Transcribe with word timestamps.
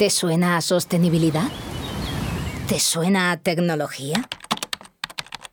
¿Te 0.00 0.08
suena 0.08 0.56
a 0.56 0.62
sostenibilidad? 0.62 1.50
¿Te 2.66 2.80
suena 2.80 3.32
a 3.32 3.36
tecnología? 3.36 4.26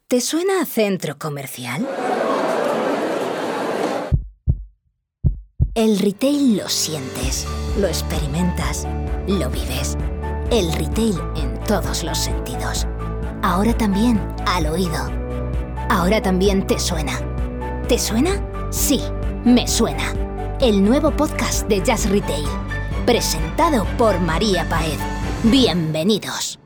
¿Te 0.07 0.21
suena 0.21 0.61
a 0.61 0.65
centro 0.65 1.19
comercial? 1.19 1.85
El 5.75 5.99
retail 5.99 6.55
lo 6.55 6.69
sientes, 6.69 7.45
lo 7.77 7.87
experimentas, 7.87 8.87
lo 9.27 9.49
vives. 9.49 9.97
El 10.49 10.71
retail 10.71 11.19
en 11.35 11.61
todos 11.65 12.05
los 12.05 12.17
sentidos. 12.17 12.87
Ahora 13.43 13.77
también 13.77 14.17
al 14.45 14.67
oído. 14.67 15.11
Ahora 15.89 16.21
también 16.21 16.65
te 16.65 16.79
suena. 16.79 17.19
¿Te 17.89 17.99
suena? 17.99 18.41
Sí, 18.71 19.01
me 19.43 19.67
suena. 19.67 20.13
El 20.61 20.85
nuevo 20.85 21.11
podcast 21.11 21.67
de 21.67 21.83
Jazz 21.83 22.09
Retail 22.09 22.47
presentado 23.07 23.85
por 23.97 24.19
María 24.19 24.67
Paez. 24.67 24.99
Bienvenidos. 25.43 26.59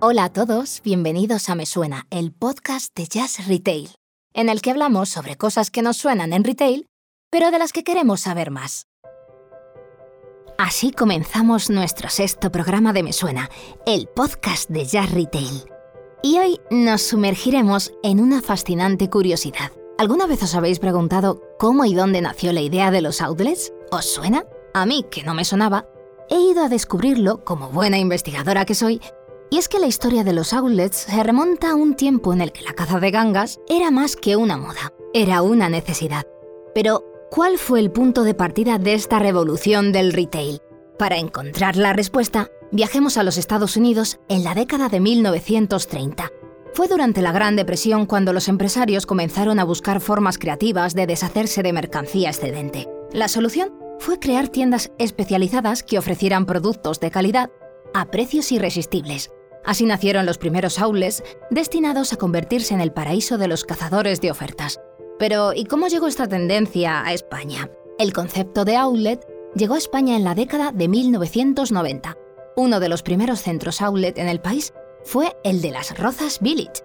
Hola 0.00 0.24
a 0.24 0.32
todos, 0.32 0.82
bienvenidos 0.82 1.48
a 1.48 1.54
Me 1.54 1.66
Suena, 1.66 2.08
el 2.10 2.32
podcast 2.32 2.92
de 2.96 3.06
Jazz 3.06 3.46
Retail, 3.46 3.90
en 4.34 4.48
el 4.48 4.60
que 4.60 4.72
hablamos 4.72 5.08
sobre 5.08 5.36
cosas 5.36 5.70
que 5.70 5.82
nos 5.82 5.98
suenan 5.98 6.32
en 6.32 6.42
retail, 6.42 6.88
pero 7.30 7.52
de 7.52 7.60
las 7.60 7.72
que 7.72 7.84
queremos 7.84 8.22
saber 8.22 8.50
más. 8.50 8.88
Así 10.58 10.90
comenzamos 10.90 11.70
nuestro 11.70 12.08
sexto 12.08 12.50
programa 12.50 12.92
de 12.92 13.04
Me 13.04 13.12
Suena, 13.12 13.50
el 13.86 14.08
podcast 14.08 14.68
de 14.68 14.84
Jazz 14.84 15.12
Retail. 15.12 15.64
Y 16.24 16.38
hoy 16.38 16.58
nos 16.72 17.02
sumergiremos 17.02 17.92
en 18.02 18.18
una 18.18 18.42
fascinante 18.42 19.08
curiosidad. 19.08 19.70
¿Alguna 19.98 20.26
vez 20.26 20.42
os 20.42 20.54
habéis 20.54 20.78
preguntado 20.78 21.40
cómo 21.58 21.86
y 21.86 21.94
dónde 21.94 22.20
nació 22.20 22.52
la 22.52 22.60
idea 22.60 22.90
de 22.90 23.00
los 23.00 23.22
outlets? 23.22 23.72
¿Os 23.90 24.04
suena? 24.04 24.44
A 24.74 24.84
mí, 24.84 25.06
que 25.10 25.22
no 25.22 25.32
me 25.32 25.46
sonaba, 25.46 25.86
he 26.28 26.38
ido 26.38 26.62
a 26.62 26.68
descubrirlo 26.68 27.42
como 27.44 27.70
buena 27.70 27.96
investigadora 27.96 28.66
que 28.66 28.74
soy, 28.74 29.00
y 29.48 29.56
es 29.56 29.68
que 29.68 29.78
la 29.78 29.86
historia 29.86 30.22
de 30.22 30.34
los 30.34 30.52
outlets 30.52 30.98
se 30.98 31.22
remonta 31.22 31.70
a 31.70 31.74
un 31.74 31.96
tiempo 31.96 32.34
en 32.34 32.42
el 32.42 32.52
que 32.52 32.60
la 32.60 32.74
caza 32.74 33.00
de 33.00 33.10
gangas 33.10 33.58
era 33.70 33.90
más 33.90 34.16
que 34.16 34.36
una 34.36 34.58
moda, 34.58 34.92
era 35.14 35.40
una 35.40 35.70
necesidad. 35.70 36.26
Pero, 36.74 37.02
¿cuál 37.30 37.56
fue 37.56 37.80
el 37.80 37.90
punto 37.90 38.22
de 38.22 38.34
partida 38.34 38.76
de 38.76 38.92
esta 38.92 39.18
revolución 39.18 39.92
del 39.92 40.12
retail? 40.12 40.60
Para 40.98 41.16
encontrar 41.16 41.76
la 41.76 41.94
respuesta, 41.94 42.50
viajemos 42.70 43.16
a 43.16 43.22
los 43.22 43.38
Estados 43.38 43.78
Unidos 43.78 44.18
en 44.28 44.44
la 44.44 44.54
década 44.54 44.90
de 44.90 45.00
1930 45.00 46.32
fue 46.76 46.88
durante 46.88 47.22
la 47.22 47.32
Gran 47.32 47.56
Depresión 47.56 48.04
cuando 48.04 48.34
los 48.34 48.48
empresarios 48.48 49.06
comenzaron 49.06 49.58
a 49.58 49.64
buscar 49.64 50.02
formas 50.02 50.36
creativas 50.36 50.92
de 50.92 51.06
deshacerse 51.06 51.62
de 51.62 51.72
mercancía 51.72 52.28
excedente. 52.28 52.86
La 53.12 53.28
solución 53.28 53.72
fue 53.98 54.18
crear 54.18 54.48
tiendas 54.48 54.92
especializadas 54.98 55.82
que 55.82 55.96
ofrecieran 55.96 56.44
productos 56.44 57.00
de 57.00 57.10
calidad 57.10 57.50
a 57.94 58.10
precios 58.10 58.52
irresistibles. 58.52 59.30
Así 59.64 59.86
nacieron 59.86 60.26
los 60.26 60.36
primeros 60.36 60.78
outlets 60.78 61.22
destinados 61.50 62.12
a 62.12 62.16
convertirse 62.16 62.74
en 62.74 62.82
el 62.82 62.92
paraíso 62.92 63.38
de 63.38 63.48
los 63.48 63.64
cazadores 63.64 64.20
de 64.20 64.30
ofertas. 64.30 64.78
Pero, 65.18 65.54
¿y 65.54 65.64
cómo 65.64 65.88
llegó 65.88 66.08
esta 66.08 66.28
tendencia 66.28 67.02
a 67.06 67.14
España? 67.14 67.70
El 67.98 68.12
concepto 68.12 68.66
de 68.66 68.76
outlet 68.76 69.26
llegó 69.54 69.76
a 69.76 69.78
España 69.78 70.14
en 70.14 70.24
la 70.24 70.34
década 70.34 70.72
de 70.72 70.88
1990. 70.88 72.18
Uno 72.54 72.80
de 72.80 72.90
los 72.90 73.02
primeros 73.02 73.40
centros 73.40 73.80
outlet 73.80 74.18
en 74.18 74.28
el 74.28 74.42
país 74.42 74.74
fue 75.06 75.36
el 75.44 75.62
de 75.62 75.70
las 75.70 75.96
Rozas 75.96 76.40
Village. 76.40 76.82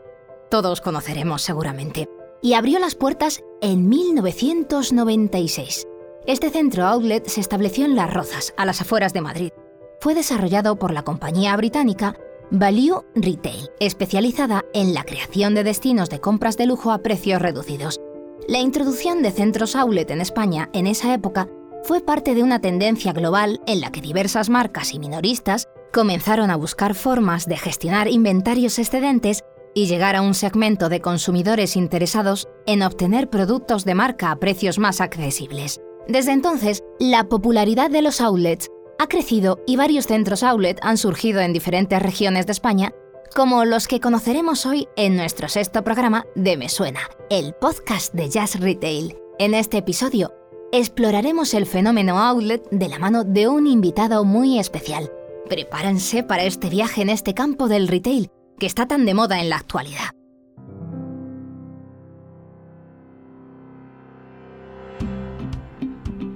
Todos 0.52 0.80
conoceremos 0.80 1.42
seguramente. 1.42 2.08
Y 2.44 2.54
abrió 2.54 2.78
las 2.78 2.94
puertas 2.94 3.42
en 3.62 3.90
1996. 3.90 5.88
Este 6.28 6.52
centro 6.52 6.86
outlet 6.86 7.28
se 7.28 7.42
estableció 7.42 7.84
en 7.86 7.96
Las 7.96 8.14
Rozas, 8.14 8.54
a 8.58 8.66
las 8.66 8.80
afueras 8.80 9.14
de 9.14 9.22
Madrid. 9.22 9.52
Fue 10.00 10.14
desarrollado 10.14 10.76
por 10.76 10.94
la 10.94 11.02
compañía 11.02 11.58
británica 11.58 12.16
Value 12.52 13.04
Retail, 13.16 13.70
especializada 13.80 14.66
en 14.74 14.94
la 14.94 15.04
creación 15.04 15.56
de 15.56 15.64
destinos 15.64 16.10
de 16.12 16.20
compras 16.20 16.58
de 16.58 16.68
lujo 16.68 16.92
a 16.92 17.00
precios 17.00 17.42
reducidos. 17.42 18.00
La 18.48 18.60
introducción 18.60 19.24
de 19.24 19.32
centros 19.32 19.76
outlet 19.76 20.12
en 20.12 20.22
España 20.22 20.70
en 20.74 20.86
esa 20.86 21.14
época 21.14 21.48
fue 21.84 22.02
parte 22.02 22.36
de 22.36 22.44
una 22.44 22.60
tendencia 22.60 23.14
global 23.14 23.62
en 23.66 23.82
la 23.82 23.92
que 23.92 24.02
diversas 24.02 24.50
marcas 24.50 24.94
y 24.94 25.00
minoristas 25.00 25.68
comenzaron 25.92 26.50
a 26.52 26.56
buscar 26.56 26.96
formas 26.96 27.46
de 27.46 27.58
gestionar 27.58 28.08
inventarios 28.08 28.80
excedentes 28.80 29.44
y 29.74 29.88
llegar 29.88 30.16
a 30.16 30.22
un 30.22 30.34
segmento 30.34 30.90
de 30.90 31.02
consumidores 31.02 31.76
interesados 31.76 32.48
en 32.66 32.84
obtener 32.84 33.30
productos 33.30 33.86
de 33.86 33.96
marca 33.96 34.32
a 34.32 34.36
precios 34.38 34.80
más 34.80 35.02
accesibles. 35.02 35.82
Desde 36.08 36.32
entonces, 36.32 36.84
la 37.00 37.26
popularidad 37.26 37.90
de 37.90 38.02
los 38.02 38.22
outlets 38.22 38.70
ha 39.00 39.08
crecido 39.08 39.60
y 39.66 39.78
varios 39.78 40.08
centros 40.08 40.44
outlet 40.44 40.78
han 40.82 40.98
surgido 40.98 41.40
en 41.42 41.54
diferentes 41.54 42.02
regiones 42.02 42.46
de 42.46 42.52
España, 42.52 42.94
como 43.36 43.66
los 43.66 43.88
que 43.88 44.00
conoceremos 44.00 44.66
hoy 44.66 44.88
en 44.96 45.16
nuestro 45.16 45.48
sexto 45.48 45.84
programa 45.84 46.26
de 46.36 46.58
Me 46.58 46.70
Suena, 46.70 47.02
el 47.30 47.54
podcast 47.54 48.14
de 48.14 48.30
Jazz 48.30 48.60
Retail. 48.60 49.16
En 49.40 49.54
este 49.54 49.78
episodio, 49.78 50.34
exploraremos 50.72 51.54
el 51.54 51.66
fenómeno 51.66 52.20
outlet 52.20 52.68
de 52.72 52.90
la 52.90 53.00
mano 53.00 53.24
de 53.24 53.48
un 53.48 53.68
invitado 53.68 54.24
muy 54.26 54.60
especial, 54.60 55.12
Prepárense 55.52 56.24
para 56.24 56.44
este 56.44 56.70
viaje 56.70 57.02
en 57.02 57.10
este 57.10 57.34
campo 57.34 57.68
del 57.68 57.90
retail 57.90 58.30
que 58.58 58.66
está 58.66 58.88
tan 58.88 59.06
de 59.06 59.14
moda 59.14 59.42
en 59.42 59.50
la 59.50 59.58
actualidad. 59.58 60.12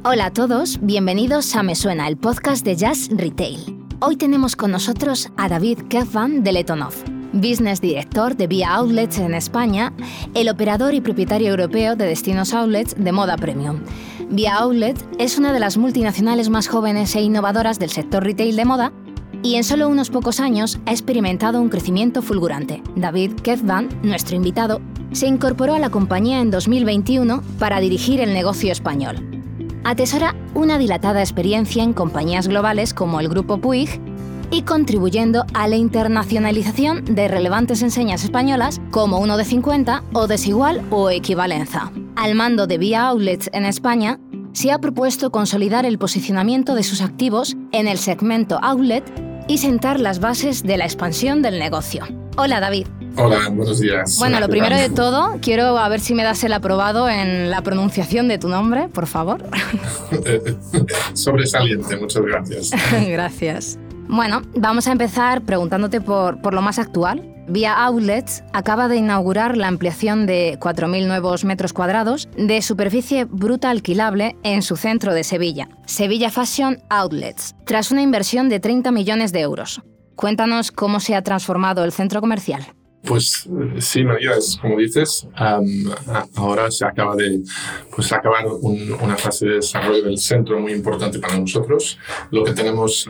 Hola 0.03 0.25
a 0.25 0.33
todos, 0.33 0.79
bienvenidos 0.81 1.55
a 1.55 1.63
Me 1.63 1.75
Suena, 1.75 2.09
el 2.09 2.17
podcast 2.17 2.65
de 2.65 2.75
Jazz 2.75 3.07
Retail. 3.09 3.87
Hoy 4.01 4.17
tenemos 4.17 4.57
con 4.57 4.71
nosotros 4.71 5.29
a 5.37 5.47
David 5.47 5.83
Kefvan 5.87 6.43
de 6.43 6.51
Letonov, 6.51 6.95
Business 7.31 7.79
Director 7.79 8.35
de 8.35 8.47
Via 8.47 8.75
Outlets 8.75 9.19
en 9.19 9.33
España, 9.33 9.93
el 10.33 10.49
operador 10.49 10.93
y 10.93 10.99
propietario 10.99 11.51
europeo 11.51 11.95
de 11.95 12.05
destinos 12.05 12.53
outlets 12.53 12.93
de 13.01 13.13
moda 13.13 13.37
premium. 13.37 13.79
Via 14.29 14.57
Outlet 14.57 14.97
es 15.19 15.37
una 15.37 15.53
de 15.53 15.61
las 15.61 15.77
multinacionales 15.77 16.49
más 16.49 16.67
jóvenes 16.67 17.15
e 17.15 17.21
innovadoras 17.21 17.79
del 17.79 17.91
sector 17.91 18.21
retail 18.21 18.57
de 18.57 18.65
moda 18.65 18.91
y 19.45 19.57
en 19.57 19.63
solo 19.63 19.87
unos 19.87 20.09
pocos 20.09 20.39
años 20.39 20.79
ha 20.87 20.91
experimentado 20.91 21.61
un 21.61 21.69
crecimiento 21.69 22.23
fulgurante. 22.23 22.81
David 22.95 23.33
Kefvan, 23.43 23.89
nuestro 24.01 24.35
invitado, 24.35 24.81
se 25.11 25.27
incorporó 25.27 25.75
a 25.75 25.79
la 25.79 25.91
compañía 25.91 26.41
en 26.41 26.49
2021 26.49 27.43
para 27.59 27.79
dirigir 27.79 28.19
el 28.21 28.33
negocio 28.33 28.71
español. 28.71 29.17
Atesora 29.83 30.35
una 30.55 30.79
dilatada 30.79 31.19
experiencia 31.21 31.83
en 31.83 31.93
compañías 31.93 32.47
globales 32.47 32.95
como 32.95 33.19
el 33.19 33.29
Grupo 33.29 33.59
Puig 33.59 34.01
y 34.49 34.63
contribuyendo 34.63 35.45
a 35.53 35.67
la 35.67 35.75
internacionalización 35.75 37.05
de 37.05 37.27
relevantes 37.27 37.83
enseñas 37.83 38.23
españolas 38.23 38.81
como 38.89 39.19
Uno 39.19 39.37
de 39.37 39.45
50 39.45 40.05
o 40.13 40.25
Desigual 40.25 40.81
o 40.89 41.11
Equivalenza. 41.11 41.91
Al 42.15 42.33
mando 42.33 42.65
de 42.65 42.79
Vía 42.79 43.09
Outlets 43.09 43.51
en 43.53 43.65
España, 43.65 44.19
se 44.53 44.71
ha 44.71 44.79
propuesto 44.79 45.29
consolidar 45.29 45.85
el 45.85 45.99
posicionamiento 45.99 46.73
de 46.73 46.83
sus 46.83 47.01
activos 47.01 47.55
en 47.71 47.87
el 47.87 47.99
segmento 47.99 48.57
outlet 48.63 49.03
y 49.47 49.57
sentar 49.57 49.99
las 49.99 50.19
bases 50.19 50.63
de 50.63 50.77
la 50.77 50.85
expansión 50.85 51.41
del 51.41 51.59
negocio. 51.59 52.05
Hola 52.37 52.59
David. 52.59 52.87
Hola, 53.17 53.49
buenos 53.49 53.79
días. 53.79 54.17
Bueno, 54.19 54.39
lo 54.39 54.49
primero 54.49 54.75
de 54.75 54.89
todo, 54.89 55.37
quiero 55.41 55.77
a 55.77 55.87
ver 55.87 56.01
si 56.01 56.13
me 56.13 56.23
das 56.23 56.43
el 56.43 56.51
aprobado 56.51 57.09
en 57.09 57.49
la 57.49 57.61
pronunciación 57.61 58.27
de 58.27 58.37
tu 58.37 58.49
nombre, 58.49 58.89
por 58.89 59.07
favor. 59.07 59.43
Sobresaliente, 61.13 61.95
muchas 61.95 62.23
gracias. 62.23 62.71
gracias. 63.07 63.79
Bueno, 64.07 64.41
vamos 64.55 64.87
a 64.87 64.91
empezar 64.91 65.41
preguntándote 65.43 66.01
por, 66.01 66.41
por 66.41 66.53
lo 66.53 66.61
más 66.61 66.77
actual. 66.77 67.34
Vía 67.47 67.73
Outlets 67.73 68.43
acaba 68.53 68.87
de 68.87 68.97
inaugurar 68.97 69.55
la 69.55 69.67
ampliación 69.67 70.25
de 70.25 70.57
4.000 70.59 71.07
nuevos 71.07 71.45
metros 71.45 71.73
cuadrados 71.73 72.27
de 72.35 72.61
superficie 72.61 73.25
bruta 73.25 73.69
alquilable 73.69 74.35
en 74.43 74.63
su 74.63 74.77
centro 74.77 75.13
de 75.13 75.23
Sevilla, 75.23 75.69
Sevilla 75.85 76.31
Fashion 76.31 76.79
Outlets, 76.89 77.55
tras 77.65 77.91
una 77.91 78.01
inversión 78.01 78.49
de 78.49 78.59
30 78.59 78.91
millones 78.91 79.31
de 79.31 79.41
euros. 79.41 79.81
Cuéntanos 80.15 80.71
cómo 80.71 80.99
se 80.99 81.13
ha 81.13 81.21
transformado 81.21 81.83
el 81.83 81.91
centro 81.91 82.19
comercial. 82.19 82.65
Pues 83.05 83.47
sí, 83.79 84.03
María, 84.03 84.31
es 84.37 84.57
como 84.59 84.77
dices, 84.77 85.27
ahora 86.35 86.71
se 86.71 86.85
acaba 86.85 87.15
de 87.15 87.41
pues, 87.95 88.11
acabar 88.11 88.45
una 88.47 89.15
fase 89.15 89.45
de 89.45 89.55
desarrollo 89.55 90.03
del 90.03 90.17
centro 90.17 90.59
muy 90.59 90.73
importante 90.73 91.19
para 91.19 91.37
nosotros. 91.37 91.97
Lo 92.31 92.43
que 92.43 92.53
tenemos 92.53 93.09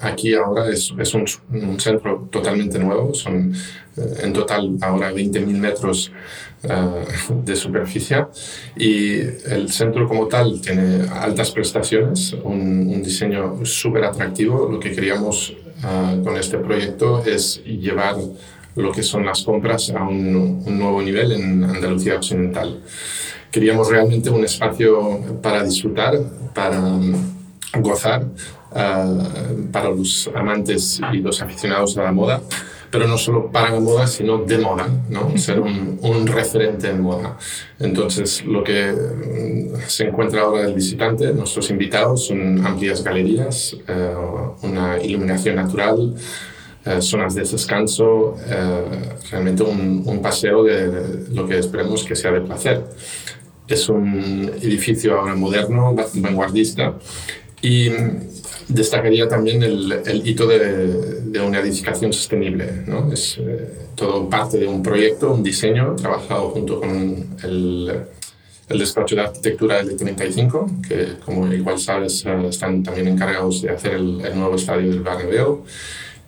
aquí 0.00 0.34
ahora 0.34 0.70
es, 0.70 0.92
es 0.98 1.14
un, 1.14 1.26
centro 1.78 2.28
totalmente 2.30 2.78
nuevo, 2.78 3.12
son 3.14 3.54
eh, 3.96 4.20
en 4.22 4.32
total 4.32 4.76
ahora 4.80 5.12
20.000 5.12 5.46
metros 5.58 6.12
eh, 6.62 7.04
de 7.44 7.56
superficie 7.56 8.26
y 8.76 9.18
el 9.20 9.70
centro 9.70 10.06
como 10.06 10.26
tal 10.28 10.60
tiene 10.60 11.08
altas 11.08 11.50
prestaciones, 11.50 12.34
un, 12.44 12.86
un 12.88 13.02
diseño 13.02 13.64
súper 13.64 14.04
atractivo. 14.04 14.68
Lo 14.70 14.78
que 14.78 14.92
queríamos 14.92 15.54
ah, 15.82 16.16
con 16.22 16.36
este 16.36 16.58
proyecto 16.58 17.24
es 17.24 17.62
llevar 17.64 18.16
lo 18.80 18.92
que 18.92 19.02
son 19.02 19.24
las 19.24 19.42
compras 19.42 19.90
a 19.90 20.02
un, 20.02 20.64
nuevo 20.78 21.02
nivel 21.02 21.32
en 21.32 21.64
Andalucía 21.64 22.16
Occidental. 22.16 22.80
Queríamos 23.50 23.90
realmente 23.90 24.30
un 24.30 24.44
espacio 24.44 25.40
para 25.42 25.62
disfrutar, 25.64 26.18
para, 26.54 26.80
gozar 27.78 28.26
para 28.72 29.90
los 29.90 30.30
amantes 30.34 31.00
y 31.12 31.18
los 31.18 31.42
aficionados 31.42 31.98
a 31.98 32.04
la 32.04 32.12
moda 32.12 32.40
pero 32.90 33.06
no 33.06 33.16
solo 33.16 33.50
para 33.50 33.70
la 33.70 33.80
moda, 33.80 34.06
sino 34.06 34.38
de 34.38 34.58
moda, 34.58 34.88
¿no? 35.08 35.36
ser 35.38 35.60
un, 35.60 35.98
un, 36.02 36.26
referente 36.26 36.88
en 36.88 37.02
moda. 37.02 37.36
Entonces, 37.78 38.44
lo 38.44 38.64
que 38.64 38.92
mm, 38.92 39.80
se 39.86 40.08
encuentra 40.08 40.42
ahora 40.42 40.66
el 40.66 40.74
visitante, 40.74 41.32
nuestros 41.32 41.70
invitados, 41.70 42.26
son 42.26 42.66
amplias 42.66 43.04
galerías, 43.04 43.76
eh, 43.86 44.14
una 44.62 45.00
iluminación 45.00 45.56
natural, 45.56 46.14
eh, 46.90 47.00
zonas 47.00 47.34
de 47.34 47.42
descanso, 47.42 48.36
eh, 48.46 48.82
realmente 49.30 49.62
un, 49.62 50.02
un, 50.04 50.20
paseo 50.20 50.64
de 50.64 51.26
lo 51.30 51.46
que 51.46 51.58
esperemos 51.58 52.02
que 52.02 52.16
sea 52.16 52.32
de 52.32 52.40
placer. 52.40 52.82
Es 53.68 53.88
un 53.88 54.50
edificio 54.60 55.18
ahora 55.18 55.34
moderno, 55.34 55.94
vanguardista, 56.14 56.94
y 57.62 57.90
destacaría 58.68 59.28
también 59.28 59.62
el, 59.62 59.92
el 60.04 60.26
hito 60.26 60.46
de, 60.46 61.20
de, 61.22 61.40
una 61.40 61.60
edificación 61.60 62.12
sostenible. 62.12 62.84
¿no? 62.86 63.12
Es 63.12 63.38
eh, 63.38 63.68
todo 63.94 64.28
parte 64.28 64.58
de 64.58 64.66
un 64.66 64.82
proyecto, 64.82 65.32
un 65.32 65.42
diseño 65.42 65.94
trabajado 65.96 66.50
junto 66.50 66.80
con 66.80 67.36
el, 67.44 67.92
el 68.68 68.78
despacho 68.78 69.16
de 69.16 69.22
arquitectura 69.22 69.82
del 69.82 69.96
35, 69.96 70.70
que 70.88 71.06
como 71.24 71.52
igual 71.52 71.78
sabes 71.78 72.24
eh, 72.24 72.46
están 72.48 72.82
también 72.82 73.08
encargados 73.08 73.62
de 73.62 73.70
hacer 73.70 73.94
el, 73.94 74.20
el 74.20 74.38
nuevo 74.38 74.54
estadio 74.54 74.88
del 74.90 75.00
Bernabéu. 75.00 75.64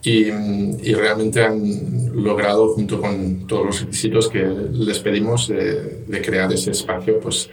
Y, 0.04 0.26
y, 0.26 0.94
realmente 0.94 1.44
han 1.44 2.12
logrado, 2.12 2.74
junto 2.74 3.00
con 3.00 3.46
todos 3.46 3.66
los 3.66 3.80
requisitos 3.82 4.28
que 4.28 4.42
les 4.72 4.98
pedimos, 4.98 5.46
de, 5.46 6.04
de 6.08 6.22
crear 6.22 6.52
ese 6.52 6.72
espacio 6.72 7.20
pues, 7.20 7.48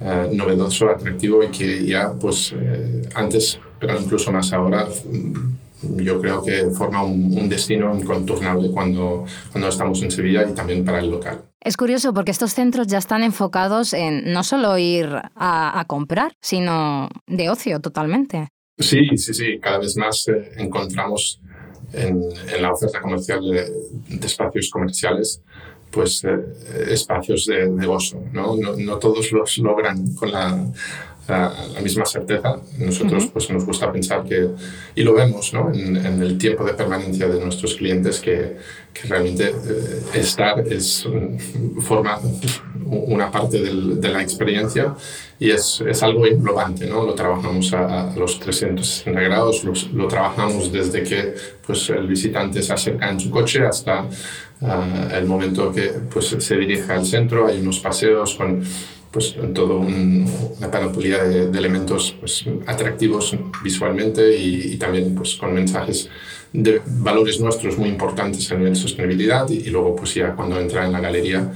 uh, 0.00 0.34
novedoso, 0.34 0.90
atractivo 0.90 1.44
y 1.44 1.48
que 1.48 1.86
ya 1.86 2.12
pues, 2.12 2.52
eh, 2.58 3.02
antes 3.14 3.60
pero 3.86 4.00
incluso 4.00 4.32
más 4.32 4.52
ahora, 4.52 4.88
yo 5.82 6.20
creo 6.20 6.42
que 6.42 6.70
forma 6.70 7.02
un, 7.02 7.48
destino 7.48 7.94
incontornable 7.94 8.70
cuando, 8.70 9.26
cuando 9.52 9.68
estamos 9.68 10.02
en 10.02 10.10
Sevilla 10.10 10.48
y 10.48 10.54
también 10.54 10.84
para 10.84 11.00
el 11.00 11.10
local. 11.10 11.42
Es 11.60 11.76
curioso 11.76 12.12
porque 12.12 12.30
estos 12.30 12.52
centros 12.52 12.86
ya 12.86 12.98
están 12.98 13.22
enfocados 13.22 13.92
en 13.92 14.32
no 14.32 14.44
solo 14.44 14.76
ir 14.78 15.08
a, 15.34 15.84
comprar, 15.86 16.32
sino 16.40 17.08
de 17.26 17.50
ocio 17.50 17.80
totalmente. 17.80 18.48
Sí, 18.78 19.16
sí, 19.16 19.34
sí. 19.34 19.58
Cada 19.60 19.78
vez 19.78 19.96
más 19.96 20.26
eh, 20.28 20.52
encontramos 20.56 21.40
en, 21.94 22.62
la 22.62 22.72
oferta 22.72 23.00
comercial 23.00 23.40
de, 23.42 23.72
espacios 24.24 24.70
comerciales 24.70 25.40
pues 25.90 26.24
eh, 26.24 26.38
espacios 26.90 27.46
de, 27.46 27.66
gozo. 27.86 28.20
¿no? 28.32 28.56
No, 28.56 28.98
todos 28.98 29.30
los 29.32 29.58
logran 29.58 30.14
con 30.14 30.32
la 30.32 30.66
la, 31.28 31.80
misma 31.82 32.04
certeza. 32.04 32.56
Nosotros 32.78 33.26
pues, 33.32 33.50
nos 33.50 33.64
gusta 33.64 33.90
pensar 33.92 34.24
que, 34.24 34.48
y 34.94 35.02
lo 35.02 35.14
vemos 35.14 35.52
¿no? 35.52 35.72
en, 35.72 35.96
el 35.96 36.38
tiempo 36.38 36.64
de 36.64 36.74
permanencia 36.74 37.28
de 37.28 37.40
nuestros 37.40 37.74
clientes, 37.74 38.20
que, 38.20 38.56
que 38.92 39.08
realmente 39.08 39.48
eh, 39.48 40.02
estar 40.14 40.60
es, 40.60 41.06
forma 41.80 42.20
una 42.86 43.30
parte 43.30 43.60
del, 43.60 44.00
de 44.00 44.08
la 44.08 44.22
experiencia 44.22 44.94
y 45.38 45.50
es, 45.50 45.82
es 45.86 46.02
algo 46.02 46.26
englobante. 46.26 46.86
¿no? 46.86 47.04
Lo 47.04 47.14
trabajamos 47.14 47.72
a, 47.72 48.12
a 48.12 48.16
los 48.16 48.38
360 48.40 49.20
grados, 49.20 49.64
lo, 49.64 49.72
lo, 49.94 50.08
trabajamos 50.08 50.70
desde 50.70 51.02
que 51.02 51.34
pues, 51.66 51.88
el 51.90 52.06
visitante 52.06 52.62
se 52.62 52.72
acerca 52.72 53.10
en 53.10 53.18
su 53.18 53.30
coche 53.30 53.64
hasta 53.64 54.04
uh, 54.04 55.14
el 55.14 55.26
momento 55.26 55.72
que 55.72 55.92
pues, 56.12 56.36
se 56.38 56.56
dirige 56.56 56.92
al 56.92 57.06
centro. 57.06 57.46
Hay 57.46 57.60
unos 57.60 57.80
paseos 57.80 58.34
con 58.34 58.62
pues 59.14 59.36
todo 59.54 59.78
una 59.78 60.70
panoplia 60.72 61.22
de, 61.22 61.56
elementos 61.56 62.16
pues, 62.18 62.44
atractivos 62.66 63.36
visualmente 63.62 64.36
y, 64.36 64.76
también 64.76 65.14
pues 65.14 65.36
con 65.36 65.54
mensajes 65.54 66.10
de 66.52 66.82
valores 66.84 67.38
nuestros 67.40 67.78
muy 67.78 67.88
importantes 67.88 68.50
a 68.50 68.56
nivel 68.56 68.74
de 68.74 68.80
sostenibilidad 68.80 69.48
y, 69.48 69.70
luego 69.70 69.94
pues 69.94 70.14
ya 70.14 70.34
cuando 70.34 70.58
entra 70.58 70.84
en 70.84 70.90
la 70.90 70.98
galería 70.98 71.48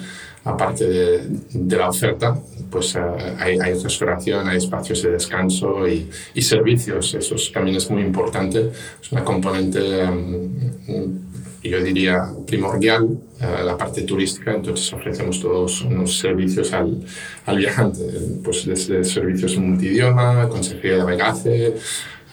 aparte 0.44 0.88
de, 0.88 1.26
de 1.52 1.76
la 1.76 1.88
oferta 1.88 2.40
pues 2.70 2.94
uh, 2.94 3.00
hay, 3.38 3.58
hay, 3.58 3.75
restauración, 3.75 4.46
hay 4.46 4.58
espacios 4.58 5.02
de 5.02 5.10
descanso 5.10 5.88
y, 5.88 6.08
y, 6.34 6.43
servicios, 6.43 7.14
eso 7.14 7.34
también 7.52 7.76
es 7.76 7.90
muy 7.90 8.02
importante, 8.02 8.70
es 9.02 9.12
una 9.12 9.25
componente 9.25 10.05
um, 10.05 11.27
yo 11.69 11.82
diría 11.82 12.23
primordial 12.47 13.05
uh, 13.05 13.65
la 13.65 13.76
parte 13.76 14.03
turística, 14.03 14.53
entonces 14.55 14.93
ofrecemos 14.93 15.41
todos 15.41 15.82
unos 15.82 16.19
servicios 16.19 16.73
al, 16.73 17.05
al 17.47 17.56
viajante, 17.56 18.03
pues 18.44 18.67
desde 18.67 19.05
servicios 19.05 19.56
multidioma, 19.59 20.49
consejería 20.49 20.99
de 20.99 21.05
bagaje, 21.05 21.75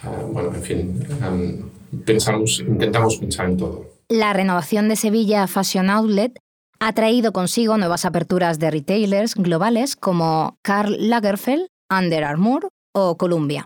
uh, 0.04 0.32
bueno, 0.32 0.54
en 0.56 0.64
fin, 0.64 1.08
um, 1.28 2.02
pensamos, 2.04 2.60
intentamos 2.60 3.18
pensar 3.18 3.50
en 3.50 3.58
todo. 3.58 3.86
La 4.10 4.34
renovación 4.34 4.88
de 4.90 4.96
Sevilla 4.96 5.48
Fashion 5.48 5.90
Outlet 5.90 6.38
ha 6.80 6.94
traído 6.94 7.32
consigo 7.32 7.78
nuevas 7.78 8.06
aperturas 8.06 8.60
de 8.60 8.70
retailers 8.70 9.36
globales 9.36 9.96
como 9.96 10.58
Karl 10.62 10.96
Lagerfeld, 11.10 11.68
Under 11.90 12.24
Armour 12.24 12.70
o 12.94 13.18
Columbia. 13.18 13.66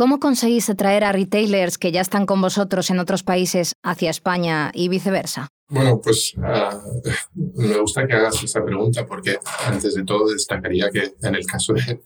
¿Cómo 0.00 0.18
conseguís 0.18 0.70
atraer 0.70 1.04
a 1.04 1.12
retailers 1.12 1.76
que 1.76 1.92
ya 1.92 2.00
están 2.00 2.24
con 2.24 2.40
vosotros 2.40 2.88
en 2.88 3.00
otros 3.00 3.22
países 3.22 3.74
hacia 3.82 4.08
España 4.08 4.70
y 4.72 4.88
viceversa? 4.88 5.48
Bueno, 5.68 6.00
pues 6.02 6.32
uh, 6.38 7.60
me 7.60 7.76
gusta 7.76 8.06
que 8.06 8.14
hagas 8.14 8.42
esta 8.42 8.64
pregunta 8.64 9.04
porque 9.04 9.36
antes 9.66 9.94
de 9.94 10.02
todo 10.04 10.32
destacaría 10.32 10.88
que 10.88 11.12
en 11.22 11.34
el 11.34 11.44
caso 11.44 11.74
de 11.74 12.00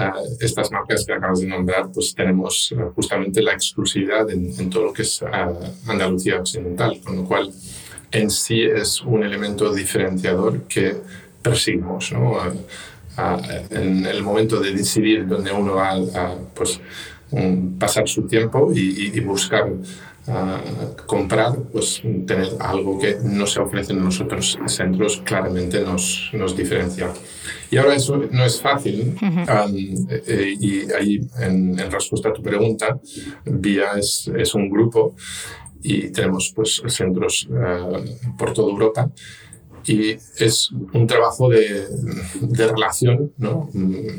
uh, 0.00 0.36
estas 0.40 0.72
marcas 0.72 1.06
que 1.06 1.12
acabas 1.12 1.38
de 1.38 1.46
nombrar, 1.46 1.92
pues 1.92 2.16
tenemos 2.16 2.72
uh, 2.72 2.90
justamente 2.96 3.40
la 3.40 3.52
exclusividad 3.52 4.28
en, 4.28 4.68
todo 4.68 4.86
lo 4.86 4.92
que 4.92 5.02
es 5.02 5.22
Andalucía 5.86 6.40
Occidental, 6.40 7.00
con 7.00 7.14
lo 7.14 7.24
cual 7.26 7.52
en 8.10 8.28
sí 8.28 8.62
es 8.62 9.02
un 9.02 9.22
elemento 9.22 9.72
diferenciador 9.72 10.62
que 10.62 10.96
perseguimos. 11.42 12.10
¿no? 12.10 12.40
en 13.70 14.04
el 14.04 14.22
momento 14.22 14.60
de 14.60 14.74
decidir 14.74 15.26
dónde 15.26 15.50
uno 15.50 15.76
va 15.76 15.96
pues, 16.52 16.78
pasar 17.78 18.08
su 18.08 18.22
tiempo 18.22 18.72
y, 18.72 19.18
buscar 19.20 19.68
uh, 19.68 21.06
comprar, 21.06 21.56
pues 21.72 22.00
tener 22.26 22.48
algo 22.60 22.98
que 22.98 23.16
no 23.22 23.46
se 23.46 23.60
ofrece 23.60 23.92
en 23.92 24.04
los 24.04 24.20
otros 24.20 24.58
centros 24.66 25.22
claramente 25.24 25.80
nos, 25.82 26.30
nos 26.32 26.56
diferencia. 26.56 27.12
Y 27.70 27.78
ahora 27.78 27.94
eso 27.94 28.16
no 28.30 28.44
es 28.44 28.60
fácil 28.60 29.16
um, 29.20 30.06
eh, 30.08 30.54
y 30.58 30.92
ahí 30.92 31.20
en, 31.40 31.78
en, 31.78 31.90
respuesta 31.90 32.28
a 32.28 32.32
tu 32.32 32.42
pregunta, 32.42 32.98
VIA 33.44 33.98
es, 33.98 34.30
es 34.36 34.54
un 34.54 34.70
grupo 34.70 35.16
y 35.82 36.10
tenemos 36.10 36.52
pues 36.54 36.82
centros 36.86 37.48
uh, 37.50 38.36
por 38.36 38.52
toda 38.52 38.70
Europa 38.70 39.10
y 39.86 40.16
es 40.38 40.70
un 40.92 41.06
trabajo 41.06 41.48
de, 41.48 41.86
de 42.40 42.66
relación, 42.66 43.32
¿no? 43.38 43.70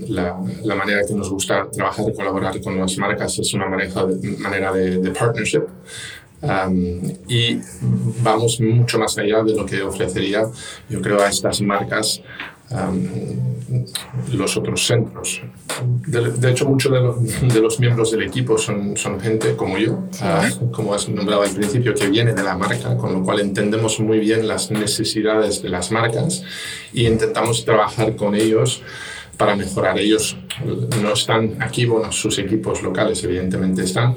La, 0.07 0.39
la, 0.63 0.75
manera 0.75 1.01
que 1.05 1.13
nos 1.13 1.29
gusta 1.29 1.69
trabajar 1.71 2.05
y 2.09 2.13
colaborar 2.13 2.61
con 2.61 2.79
las 2.79 2.97
marcas 2.97 3.37
es 3.39 3.53
una 3.53 3.67
manera 3.67 4.05
de, 4.05 4.37
manera 4.37 4.71
de, 4.71 4.97
de 4.97 5.11
partnership. 5.11 5.63
Um, 6.39 7.01
y 7.27 7.59
vamos 8.21 8.61
mucho 8.61 8.99
más 8.99 9.17
allá 9.17 9.43
de 9.43 9.55
lo 9.55 9.65
que 9.65 9.81
ofrecería, 9.81 10.43
yo 10.87 11.01
creo, 11.01 11.19
a 11.19 11.29
estas 11.29 11.61
marcas 11.61 12.21
los 14.33 14.57
otros 14.57 14.85
centros. 14.85 15.41
De, 16.07 16.51
hecho, 16.51 16.67
muchos 16.67 16.91
de, 16.91 17.61
los 17.61 17.79
miembros 17.79 18.11
del 18.11 18.23
equipo 18.23 18.57
son, 18.57 18.97
son 18.97 19.19
gente 19.19 19.55
como 19.55 19.77
yo, 19.77 20.03
ah, 20.21 20.49
como 20.71 20.93
has 20.93 21.07
nombrado 21.07 21.43
al 21.43 21.51
principio, 21.51 21.93
que 21.93 22.07
viene 22.07 22.33
de 22.33 22.43
la 22.43 22.57
marca, 22.57 22.97
con 22.97 23.13
lo 23.13 23.23
cual 23.23 23.39
entendemos 23.39 23.99
muy 23.99 24.19
bien 24.19 24.47
las 24.47 24.71
necesidades 24.71 25.61
de 25.61 25.69
las 25.69 25.91
marcas 25.91 26.43
y 26.93 27.07
intentamos 27.07 27.63
trabajar 27.63 28.15
con 28.15 28.35
ellos 28.35 28.81
para 29.37 29.55
mejorar. 29.55 29.99
Ellos 29.99 30.35
no 31.01 31.13
están 31.13 31.57
aquí, 31.61 31.85
bueno, 31.85 32.11
sus 32.11 32.37
equipos 32.39 32.81
locales 32.81 33.23
evidentemente 33.23 33.83
están, 33.83 34.15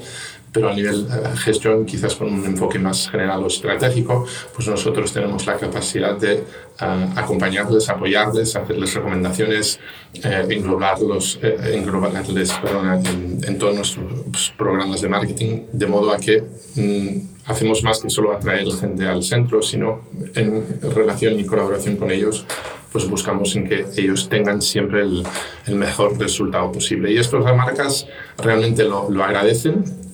pero 0.53 0.69
a 0.69 0.75
nivel 0.75 1.07
uh, 1.07 1.37
gestión, 1.37 1.85
quizás 1.87 2.15
con 2.17 2.33
un 2.33 2.45
enfoque 2.45 2.79
más 2.79 3.09
general 3.09 3.43
o 3.45 3.47
estratégico, 3.47 4.27
pues 4.55 4.67
nosotros 4.69 5.13
tenemos 5.13 5.47
la 5.47 5.57
capacidad 5.57 6.17
de 6.17 6.43
uh, 6.81 7.19
acompañarles, 7.19 7.89
apoyarles, 7.89 8.57
hacerles 8.57 8.95
recomendaciones, 8.95 9.79
eh, 10.15 10.47
englobarlos, 10.51 11.39
eh, 11.41 11.75
englobarles 11.75 12.53
perdón, 12.55 13.07
en, 13.07 13.45
en, 13.47 13.59
todos 13.59 13.77
nuestros 13.77 14.53
programas 14.59 15.01
de 15.01 15.09
marketing, 15.09 15.63
de 15.73 15.87
modo 15.87 16.11
a 16.13 16.19
que 16.19 16.43
mm, 16.75 17.49
hacemos 17.49 17.85
más 17.85 18.01
que 18.01 18.11
solo 18.11 18.33
atraer 18.33 18.67
gente 18.73 19.07
al 19.07 19.23
centro, 19.23 19.63
sino 19.63 20.01
en 20.35 20.81
relación 20.95 21.39
y 21.39 21.45
colaboración 21.45 21.97
con 21.97 22.11
ellos, 22.11 22.45
pues 22.91 23.09
buscamos 23.09 23.55
en 23.55 23.69
que 23.69 23.87
ellos 23.97 24.29
tengan 24.29 24.61
siempre 24.61 25.03
el, 25.03 25.23
el 25.67 25.77
mejor 25.77 26.19
resultado 26.19 26.73
posible. 26.73 27.13
Y 27.13 27.19
estas 27.19 27.45
marcas 27.55 28.09
realmente 28.37 28.83
lo, 28.83 29.09
lo 29.11 29.23
agradecen 29.23 30.10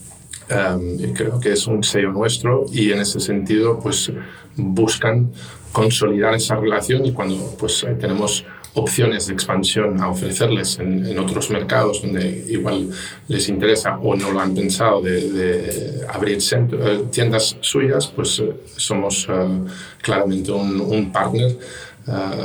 Um, 0.48 1.12
creo 1.12 1.40
que 1.40 1.52
es 1.52 1.66
un 1.66 1.82
sello 1.82 2.12
nuestro 2.12 2.66
y 2.70 2.92
en 2.92 3.00
ese 3.00 3.18
sentido 3.18 3.80
pues 3.80 4.12
buscan 4.54 5.32
consolidar 5.72 6.34
esa 6.36 6.54
relación 6.54 7.04
y 7.04 7.10
cuando 7.10 7.56
pues 7.58 7.84
tenemos 7.98 8.44
opciones 8.74 9.26
de 9.26 9.32
expansión 9.32 10.00
a 10.00 10.08
ofrecerles 10.08 10.78
en, 10.78 11.18
otros 11.18 11.50
mercados 11.50 12.00
donde 12.00 12.44
igual 12.48 12.90
les 13.26 13.48
interesa 13.48 13.98
o 13.98 14.14
no 14.14 14.30
lo 14.30 14.38
han 14.38 14.54
pensado 14.54 15.00
de, 15.00 16.04
abrir 16.08 16.38
eh, 16.38 17.04
tiendas 17.10 17.56
suyas, 17.60 18.06
pues 18.06 18.38
eh, 18.38 18.54
somos 18.76 19.26
claramente 20.00 20.52
un, 20.52 20.80
un 20.80 21.10
partner 21.10 21.58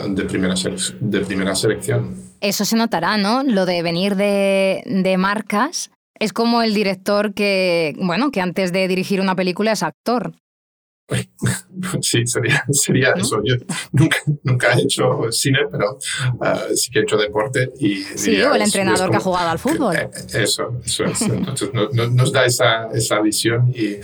de, 0.10 0.24
primera 0.24 0.56
de 1.00 1.20
primera 1.20 1.54
selección. 1.54 2.16
Eso 2.40 2.66
se 2.66 2.76
notará, 2.76 3.18
¿no? 3.18 3.44
Lo 3.44 3.68
de 3.68 3.84
venir 3.84 4.16
de, 4.16 4.82
de 4.88 5.18
marcas 5.18 5.92
es 6.22 6.34
como 6.34 6.62
el 6.62 6.76
director 6.76 7.34
que, 7.34 7.96
bueno, 7.98 8.32
que 8.32 8.42
antes 8.42 8.72
de 8.72 8.88
dirigir 8.88 9.22
una 9.22 9.36
película 9.36 9.72
es 9.72 9.84
actor. 9.84 10.34
Sí, 12.02 12.26
sería, 12.26 12.64
sería 12.72 13.12
eso. 13.14 13.42
Yo 13.44 13.56
nunca, 13.92 14.18
nunca, 14.44 14.74
he 14.74 14.84
hecho 14.84 15.32
cine, 15.32 15.60
pero 15.70 15.98
ah, 16.40 16.62
sí 16.76 16.92
que 16.92 17.00
he 17.00 17.02
hecho 17.02 17.18
deporte. 17.18 17.72
Y 17.80 17.96
sí, 18.04 18.40
o 18.42 18.54
el 18.54 18.62
entrenador 18.62 19.10
que 19.10 19.18
ha 19.18 19.20
jugado 19.20 19.50
al 19.50 19.58
fútbol. 19.58 19.96
Eh, 19.96 20.10
eso, 20.36 20.80
eso 20.86 21.06
es. 21.06 21.22
Entonces 21.24 21.72
nos 21.74 22.32
da 22.32 22.46
esa, 22.46 22.88
esa 22.94 23.20
visión 23.20 23.74
y 23.76 23.98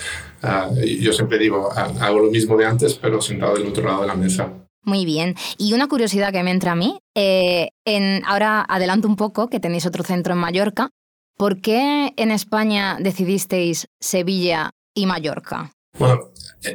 yo 1.00 1.14
siempre 1.14 1.38
digo, 1.38 1.72
hago 1.72 2.20
lo 2.20 2.32
mismo 2.32 2.58
de 2.58 2.66
antes, 2.66 2.96
pero 2.96 3.22
sentado 3.22 3.54
del 3.54 3.68
otro 3.68 3.84
lado 3.84 4.02
de 4.02 4.08
la 4.08 4.16
mesa. 4.16 4.52
Muy 4.84 5.06
bien. 5.06 5.36
Y 5.58 5.74
una 5.74 5.88
curiosidad 5.88 6.32
que 6.32 6.44
me 6.44 6.52
entra 6.52 6.72
a 6.72 6.76
mí, 6.76 7.00
eh, 7.16 7.70
en, 7.86 8.24
ahora 8.26 8.66
adelanto 8.68 9.08
un 9.08 9.18
poco, 9.18 9.50
que 9.50 9.60
tenéis 9.60 9.86
otro 9.86 10.04
centro 10.04 10.34
en 10.34 10.40
Mallorca. 10.40 10.90
¿Por 11.38 11.62
qué 11.62 12.14
en 12.18 12.32
España 12.32 12.98
decidisteis 13.00 13.88
Sevilla 14.00 14.72
y 14.96 15.06
Mallorca? 15.06 15.72
Bueno, 16.00 16.32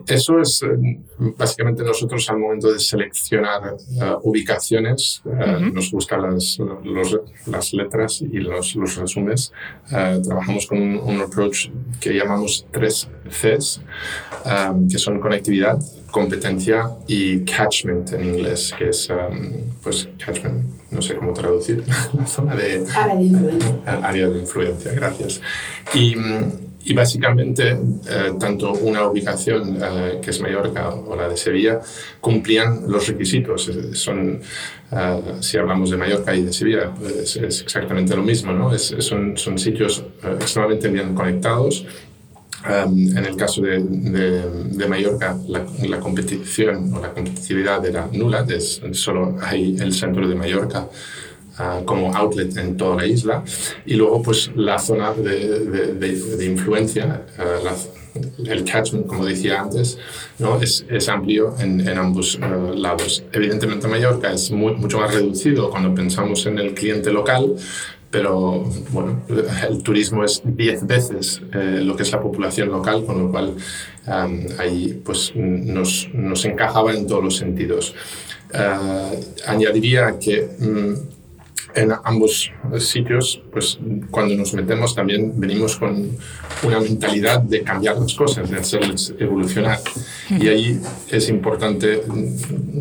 eso 0.07 0.41
es 0.41 0.63
eh, 0.63 1.01
básicamente 1.37 1.83
nosotros 1.83 2.29
al 2.31 2.39
momento 2.39 2.73
de 2.73 2.79
seleccionar 2.79 3.75
eh, 3.75 4.15
ubicaciones, 4.23 5.23
eh, 5.27 5.71
nos 5.73 5.91
buscan 5.91 6.23
las, 6.23 6.59
las 7.47 7.73
letras 7.73 8.23
y 8.23 8.39
los, 8.39 8.77
los 8.77 8.97
resúmenes. 8.97 9.53
trabajamos 9.89 10.67
con 10.67 10.79
un, 10.81 11.21
approach 11.21 11.69
que 12.01 12.15
llamamos 12.15 12.67
tres 12.71 13.09
Cs, 13.29 13.81
que 14.91 14.99
son 14.99 15.21
conectividad, 15.21 15.79
competencia 16.11 16.89
y 17.07 17.45
catchment 17.45 18.13
en 18.13 18.25
inglés, 18.25 18.73
que 18.77 18.89
es, 18.89 19.09
pues, 19.83 20.09
catchment, 20.25 20.82
no 20.93 21.03
sé 21.03 21.17
cómo 21.17 21.33
traducir, 21.33 21.85
la 22.13 22.27
zona 22.27 22.55
de... 22.55 22.85
Área 22.95 23.17
de 23.17 23.25
influencia. 23.25 23.83
Área 24.03 24.29
de 24.29 24.39
influencia, 24.39 24.93
gracias. 24.93 25.41
Y 25.95 26.15
y 26.85 26.95
básicamente, 26.95 27.71
eh, 27.71 28.33
tanto 28.41 28.73
una 28.73 29.07
ubicación 29.07 29.79
eh, 29.81 30.19
que 30.21 30.31
es 30.31 30.41
Mallorca 30.41 30.89
o 30.91 31.15
la 31.15 31.29
de 31.29 31.37
Sevilla 31.37 31.81
cumplían 32.21 32.91
los 32.91 33.07
requisitos. 33.07 33.71
Son, 33.93 34.41
eh, 34.91 35.21
si 35.41 35.59
hablamos 35.59 35.91
de 35.91 35.97
Mallorca 35.97 36.35
y 36.35 36.43
de 36.43 36.53
Sevilla, 36.53 36.93
pues 36.99 37.37
es 37.37 37.63
exactamente 37.63 38.17
lo 38.17 38.23
mismo. 38.23 38.53
¿no? 38.53 38.75
Es, 38.75 38.95
son, 38.99 39.37
son, 39.37 39.59
sitios 39.59 40.05
extremadamente 40.41 40.89
bien 40.89 41.15
conectados. 41.15 41.87
En 42.65 43.25
el 43.25 43.37
caso 43.37 43.63
de, 43.63 43.83
de, 43.83 44.87
Mallorca, 44.89 45.37
la, 45.49 45.65
la, 45.83 45.99
competición 45.99 46.93
o 46.95 47.01
la 47.01 47.13
competitividad 47.13 47.85
era 47.85 48.09
nula, 48.13 48.47
es, 48.49 48.81
solo 48.93 49.37
hay 49.43 49.77
el 49.81 49.93
centro 49.93 50.29
de 50.29 50.35
Mallorca 50.35 50.89
Ah, 51.59 51.83
como 51.85 52.11
outlet 52.15 52.57
en 52.57 52.77
toda 52.79 52.97
la 52.97 53.07
isla. 53.07 53.45
Y 53.85 53.95
luego, 53.95 54.23
pues, 54.23 54.51
la 54.57 54.79
zona 54.79 55.13
de, 55.13 55.95
de, 55.95 56.45
influencia, 56.47 57.27
ah, 57.39 57.75
el 58.47 58.65
catchment, 58.65 59.07
como 59.07 59.27
decía 59.27 59.61
antes, 59.61 59.99
¿no? 60.39 60.61
es, 60.61 60.85
es 60.89 61.09
amplio 61.09 61.55
en, 61.59 61.87
en 61.87 61.99
ambos 61.99 62.39
ah, 62.41 62.73
lados. 62.75 63.23
Evidentemente, 63.33 63.87
Mallorca 63.87 64.33
es 64.33 64.51
mucho 64.51 64.99
más 64.99 65.13
reducido 65.13 65.69
cuando 65.71 65.95
pensamos 65.95 66.47
en 66.47 66.59
el 66.59 66.73
cliente 66.73 67.13
local, 67.13 67.55
pero 68.13 68.65
bueno, 68.91 69.25
el 69.69 69.83
turismo 69.83 70.23
es 70.23 70.43
10 70.45 70.87
veces 70.87 71.43
eh, 71.53 71.81
lo 71.83 71.97
que 71.97 72.05
es 72.05 72.13
la 72.13 72.21
población 72.21 72.69
local, 72.69 73.05
con 73.05 73.19
lo 73.19 73.31
cual 73.31 73.57
ahí 74.59 75.01
pues, 75.05 75.33
nos, 75.35 76.09
nos, 76.13 76.45
encajaba 76.45 76.93
en 76.93 77.07
todos 77.07 77.25
los 77.25 77.37
sentidos. 77.37 77.95
añadiría 79.47 80.19
que 80.19 80.47
mm, 80.59 80.95
en 81.75 81.93
ambos 82.05 82.51
sitios, 82.79 83.43
pues 83.51 83.79
cuando 84.11 84.35
nos 84.35 84.53
metemos 84.55 84.95
también 84.95 85.33
venimos 85.37 85.77
con 85.77 86.11
una 86.63 86.81
mentalidad 86.81 87.41
de 87.41 87.63
cambiar 87.63 87.99
las 87.99 88.15
cosas, 88.15 88.51
de 88.51 88.59
hacerles 88.59 89.15
evolucionar. 89.19 89.79
Y 90.31 90.49
ahí 90.49 90.81
es 91.09 91.29
importante 91.29 92.03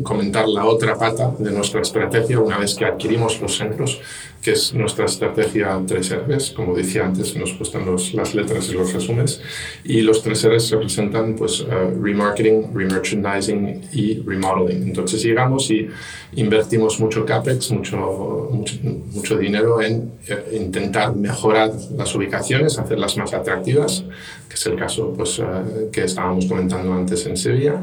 comentar 0.04 0.48
la 0.48 0.66
otra 0.66 0.98
pata 0.98 1.34
de 1.40 1.52
nuestra 1.52 1.82
estrategia 1.82 2.40
una 2.40 2.58
vez 2.58 2.76
que 2.76 2.86
adquirimos 2.86 3.40
los 3.42 3.58
centros, 3.58 4.02
que 4.42 4.52
es 4.52 4.74
nuestra 4.74 5.06
estrategia 5.06 5.80
tres 5.86 6.12
R's. 6.12 6.52
Como 6.52 6.76
decía 6.76 7.06
antes, 7.06 7.36
nos 7.36 7.58
gustan 7.58 7.86
los, 7.86 8.14
las 8.14 8.34
letras 8.34 8.70
y 8.70 8.74
los 8.74 8.92
resúmenes. 8.92 9.42
Y 9.84 10.02
los 10.02 10.24
tres 10.24 10.44
R's 10.48 10.72
representan 10.72 11.36
pues, 11.36 11.62
uh, 11.62 12.02
remarketing, 12.02 12.74
remerchandising 12.74 13.90
y 13.94 14.20
remodeling. 14.22 14.84
Entonces 14.84 15.22
llegamos 15.22 15.70
y 15.70 15.88
invertimos 16.34 17.00
mucho 17.00 17.26
CAPEX, 17.26 17.72
mucho, 17.72 18.50
mucho, 18.52 19.38
dinero 19.38 19.82
en 19.82 20.12
eh, 20.28 20.60
intentar 20.60 21.16
mejorar 21.16 21.72
las 21.96 22.14
ubicaciones, 22.16 22.80
hacerlas 22.80 23.18
más 23.18 23.34
atractivas, 23.34 24.04
que 24.50 24.56
es 24.56 24.66
el 24.66 24.76
caso 24.76 25.14
pues, 25.16 25.38
uh, 25.40 25.92
que 25.92 26.06
estábamos 26.06 26.46
comentando 26.48 26.94
antes 26.94 27.26
en 27.28 27.38
Sevilla. 27.38 27.82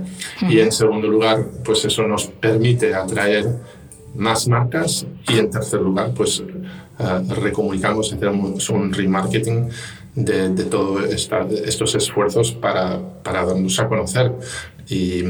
Y 0.48 0.58
en 0.58 0.72
segundo 0.72 1.06
lugar, 1.06 1.46
pues 1.64 1.84
eso 1.84 2.06
nos 2.06 2.26
permite 2.26 2.94
atraer 2.94 3.46
más 4.18 4.48
marcas 4.48 5.06
y 5.28 5.38
en 5.38 5.50
tercer 5.50 5.80
lugar, 5.80 6.12
pues 6.14 6.40
uh, 6.40 7.34
recomunicamos, 7.34 8.12
hacemos 8.12 8.68
un 8.68 8.92
remarketing 8.92 9.68
de, 10.14 10.48
de 10.50 10.64
todos 10.64 11.04
estos 11.04 11.94
esfuerzos 11.94 12.52
para, 12.52 12.98
para, 13.22 13.44
darnos 13.44 13.78
a 13.78 13.88
conocer. 13.88 14.32
Y, 14.90 15.22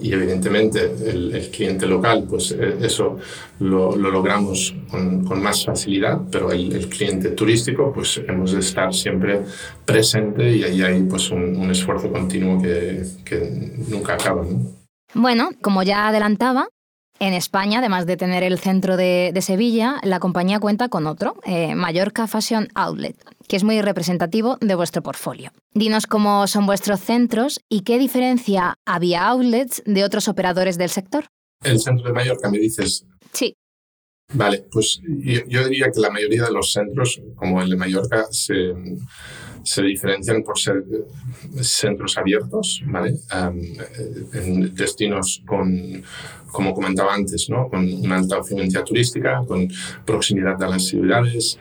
y 0.00 0.12
evidentemente 0.14 0.80
el, 1.06 1.34
el, 1.34 1.50
cliente 1.50 1.86
local, 1.86 2.24
pues 2.28 2.52
eh, 2.52 2.78
eso 2.80 3.18
lo, 3.60 3.94
lo 3.94 4.10
logramos 4.10 4.74
con, 4.90 5.24
con, 5.26 5.42
más 5.42 5.62
facilidad, 5.62 6.22
pero 6.32 6.50
el, 6.50 6.72
el, 6.72 6.88
cliente 6.88 7.28
turístico, 7.32 7.92
pues 7.92 8.22
hemos 8.26 8.52
de 8.52 8.60
estar 8.60 8.94
siempre 8.94 9.42
presente 9.84 10.56
y 10.56 10.64
ahí 10.64 10.82
hay 10.82 11.02
pues 11.02 11.30
un, 11.30 11.54
un 11.54 11.70
esfuerzo 11.70 12.10
continuo 12.10 12.62
que, 12.62 13.04
que 13.26 13.74
nunca 13.88 14.14
acaba. 14.14 14.42
¿no? 14.42 14.84
Bueno, 15.12 15.50
como 15.60 15.82
ya 15.82 16.08
adelantaba, 16.08 16.68
en 17.26 17.32
España, 17.32 17.78
además 17.78 18.04
de 18.06 18.16
tener 18.16 18.42
el 18.42 18.58
centro 18.58 18.96
de, 18.96 19.32
Sevilla, 19.40 19.98
la 20.02 20.20
compañía 20.20 20.60
cuenta 20.60 20.88
con 20.88 21.06
otro, 21.06 21.36
eh, 21.44 21.74
Mallorca 21.74 22.26
Fashion 22.26 22.68
Outlet, 22.74 23.16
que 23.48 23.56
es 23.56 23.64
muy 23.64 23.80
representativo 23.80 24.58
de 24.60 24.74
vuestro 24.74 25.02
portfolio. 25.02 25.50
Dinos 25.72 26.06
cómo 26.06 26.46
son 26.46 26.66
vuestros 26.66 27.00
centros 27.00 27.60
y 27.68 27.80
qué 27.80 27.98
diferencia 27.98 28.74
había 28.86 29.26
outlets 29.26 29.82
de 29.86 30.04
otros 30.04 30.28
operadores 30.28 30.76
del 30.76 30.90
sector. 30.90 31.26
El 31.62 31.80
centro 31.80 32.06
de 32.06 32.12
Mallorca, 32.12 32.50
me 32.50 32.58
dices. 32.58 33.06
Sí. 33.32 33.56
Vale, 34.32 34.64
pues 34.70 35.00
yo, 35.46 35.68
diría 35.68 35.90
que 35.92 36.00
la 36.00 36.10
mayoría 36.10 36.44
de 36.44 36.52
los 36.52 36.72
centros, 36.72 37.20
como 37.36 37.60
el 37.62 37.70
de 37.70 37.76
Mallorca, 37.76 38.26
se, 38.30 38.72
se 39.62 39.82
diferencian 39.82 40.42
por 40.42 40.58
ser 40.58 40.78
eh, 40.78 41.62
centros 41.62 42.16
abiertos, 42.16 42.82
¿vale? 42.86 43.16
en 44.32 44.74
destinos 44.74 45.42
con, 45.46 46.02
como 46.50 46.74
comentaba 46.74 47.14
antes, 47.14 47.48
¿no? 47.48 47.68
con 47.68 47.86
una 47.92 48.16
alta 48.16 48.38
afluencia 48.38 48.82
turística, 48.82 49.42
con 49.46 49.68
proximidad 50.04 50.60
a 50.62 50.68
las 50.68 50.86
ciudades 50.86 51.58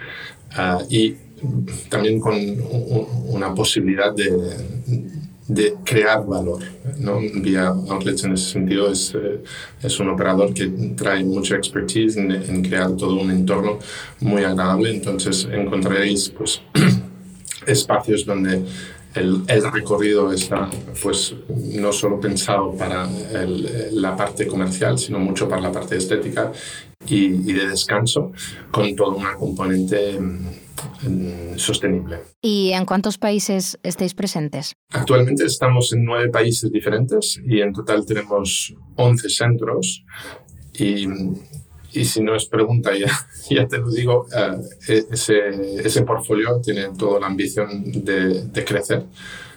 ah, 0.56 0.82
y 0.90 1.16
también 1.90 2.20
con 2.20 2.36
una 3.28 3.54
posibilidad 3.54 4.14
de, 4.16 4.32
de 5.48 5.76
crear 5.84 6.26
valor. 6.26 6.64
¿no? 7.00 7.20
Vía 7.20 7.68
Outlets 7.68 8.24
en 8.24 8.34
ese 8.34 8.52
sentido 8.52 8.92
es, 8.92 9.14
eh, 9.16 9.44
es 9.82 10.00
un 10.00 10.10
operador 10.10 10.54
que 10.54 10.68
trae 10.96 11.24
mucha 11.24 11.56
expertise 11.56 12.18
en, 12.18 12.64
crear 12.64 12.96
todo 12.96 13.16
un 13.20 13.32
entorno 13.32 13.80
muy 14.22 14.44
agradable, 14.44 14.94
entonces 14.94 15.48
encontraréis 15.52 16.30
pues, 16.30 16.62
espacios 17.68 18.26
donde 18.26 18.64
el, 19.16 19.44
el, 19.48 19.72
recorrido 19.72 20.32
está 20.32 20.70
pues 21.02 21.36
no 21.50 21.94
solo 21.94 22.20
pensado 22.20 22.76
para 22.76 23.08
el, 23.34 24.02
la 24.02 24.16
parte 24.16 24.48
comercial, 24.48 24.98
sino 24.98 25.20
mucho 25.20 25.48
para 25.48 25.62
la 25.62 25.72
parte 25.72 25.98
estética 25.98 26.52
y, 27.08 27.26
y 27.26 27.54
de 27.54 27.68
descanso, 27.68 28.32
con 28.72 28.96
toda 28.96 29.16
una 29.16 29.34
componente 29.36 30.18
sostenible. 31.58 32.20
¿Y 32.42 32.72
en 32.72 32.86
cuántos 32.86 33.18
países 33.18 33.80
estáis 33.84 34.14
presentes? 34.14 34.74
Actualmente 34.92 35.46
estamos 35.46 35.94
en 35.94 36.04
nueve 36.04 36.30
países 36.30 36.72
diferentes 36.72 37.40
y 37.46 37.62
en 37.62 37.74
total 37.74 38.06
tenemos 38.06 38.74
11 38.96 39.30
centros 39.30 40.04
y, 40.74 41.08
y 41.94 42.06
si 42.06 42.22
no 42.22 42.36
es 42.36 42.46
pregunta, 42.46 42.92
ya, 42.98 43.12
ya 43.50 43.68
te 43.68 43.78
lo 43.78 43.90
digo, 43.90 44.26
uh, 44.32 44.62
ese, 44.88 45.80
ese 45.84 46.02
portfolio 46.04 46.60
tiene 46.62 46.90
toda 46.98 47.20
la 47.20 47.28
ambición 47.28 47.92
de, 48.04 48.46
de 48.46 48.66
crecer. 48.66 49.06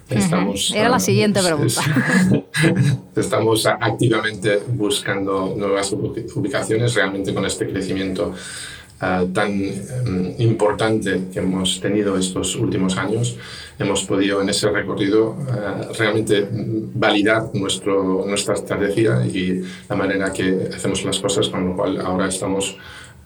Estamos, 0.09 0.73
Era 0.75 0.89
la 0.89 1.01
siguiente 1.01 1.41
pregunta. 1.45 1.81
Estamos 3.17 3.67
activamente 3.67 4.63
buscando 4.69 5.55
nuevas 5.57 5.93
ubicaciones, 5.93 6.95
realmente 6.95 7.35
con 7.35 7.45
este 7.45 7.69
crecimiento 7.69 8.33
uh, 9.01 9.27
tan 9.33 9.51
um, 9.51 10.35
importante 10.39 11.23
que 11.33 11.41
hemos 11.41 11.81
tenido 11.81 12.17
estos 12.17 12.57
últimos 12.57 12.97
años, 12.97 13.37
hemos 13.79 14.05
podido 14.05 14.41
en 14.43 14.49
ese 14.49 14.71
recorrido 14.71 15.31
uh, 15.31 15.93
realmente 15.99 16.47
validar 16.51 17.51
nuestro, 17.55 18.25
nuestra 18.27 18.55
estrategia 18.55 19.25
y 19.27 19.63
la 19.89 19.97
manera 19.97 20.33
que 20.33 20.69
hacemos 20.75 21.05
las 21.05 21.19
cosas, 21.19 21.49
con 21.49 21.67
lo 21.67 21.77
cual 21.77 22.01
ahora 22.01 22.29
estamos 22.29 22.77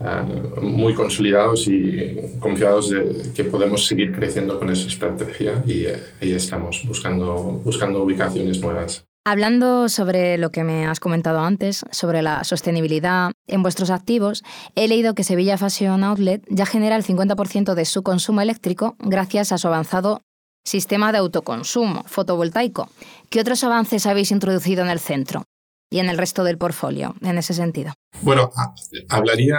uh, 0.00 0.60
muy 0.60 0.94
consolidados 0.94 1.68
y 1.68 2.16
confiados 2.38 2.90
de 2.90 3.32
que 3.34 3.44
podemos 3.44 3.86
seguir 3.86 4.12
creciendo 4.12 4.58
con 4.58 4.70
esa 4.70 4.88
estrategia 4.88 5.62
y 5.66 5.86
ahí 6.20 6.32
estamos 6.32 6.82
buscando, 6.86 7.60
buscando 7.64 8.02
ubicaciones 8.02 8.60
nuevas. 8.60 9.10
Hablando 9.26 9.90
sobre 9.90 10.38
lo 10.38 10.50
que 10.50 10.64
me 10.64 10.86
has 10.86 10.98
comentado 10.98 11.40
antes, 11.40 11.84
sobre 11.90 12.22
la 12.22 12.42
sostenibilidad 12.42 13.32
en 13.46 13.62
vuestros 13.62 13.90
activos, 13.90 14.42
he 14.76 14.88
leído 14.88 15.14
que 15.14 15.24
Sevilla 15.24 15.58
Fashion 15.58 16.04
Outlet 16.04 16.42
ya 16.48 16.64
genera 16.64 16.96
el 16.96 17.04
50% 17.04 17.74
de 17.74 17.84
su 17.84 18.02
consumo 18.02 18.40
eléctrico 18.40 18.96
gracias 18.98 19.52
a 19.52 19.58
su 19.58 19.68
avanzado 19.68 20.22
sistema 20.64 21.12
de 21.12 21.18
autoconsumo 21.18 22.04
fotovoltaico. 22.06 22.88
¿Qué 23.28 23.40
otros 23.40 23.62
avances 23.62 24.06
habéis 24.06 24.30
introducido 24.30 24.82
en 24.82 24.90
el 24.90 25.00
centro 25.00 25.44
y 25.90 25.99
en 25.99 26.09
el 26.09 26.16
resto 26.16 26.44
del 26.44 26.56
portfolio 26.56 27.14
en 27.20 27.37
ese 27.37 27.52
sentido? 27.52 27.92
Bueno, 28.23 28.50
hablaría 29.09 29.59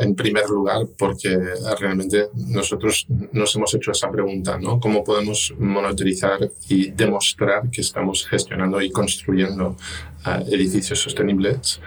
en 0.00 0.14
primer 0.14 0.48
lugar 0.48 0.86
porque 0.98 1.36
realmente 1.78 2.28
nosotros 2.34 3.06
nos 3.32 3.54
hemos 3.56 3.74
hecho 3.74 3.92
esa 3.92 4.10
pregunta, 4.10 4.58
¿no? 4.58 4.78
¿Cómo 4.80 5.02
podemos 5.04 5.54
monitorizar 5.58 6.50
y 6.68 6.90
demostrar 6.90 7.70
que 7.70 7.80
estamos 7.80 8.26
gestionando 8.26 8.80
y 8.80 8.90
construyendo 8.90 9.76
uh, 10.26 10.54
edificios 10.54 10.98
sostenibles? 10.98 11.80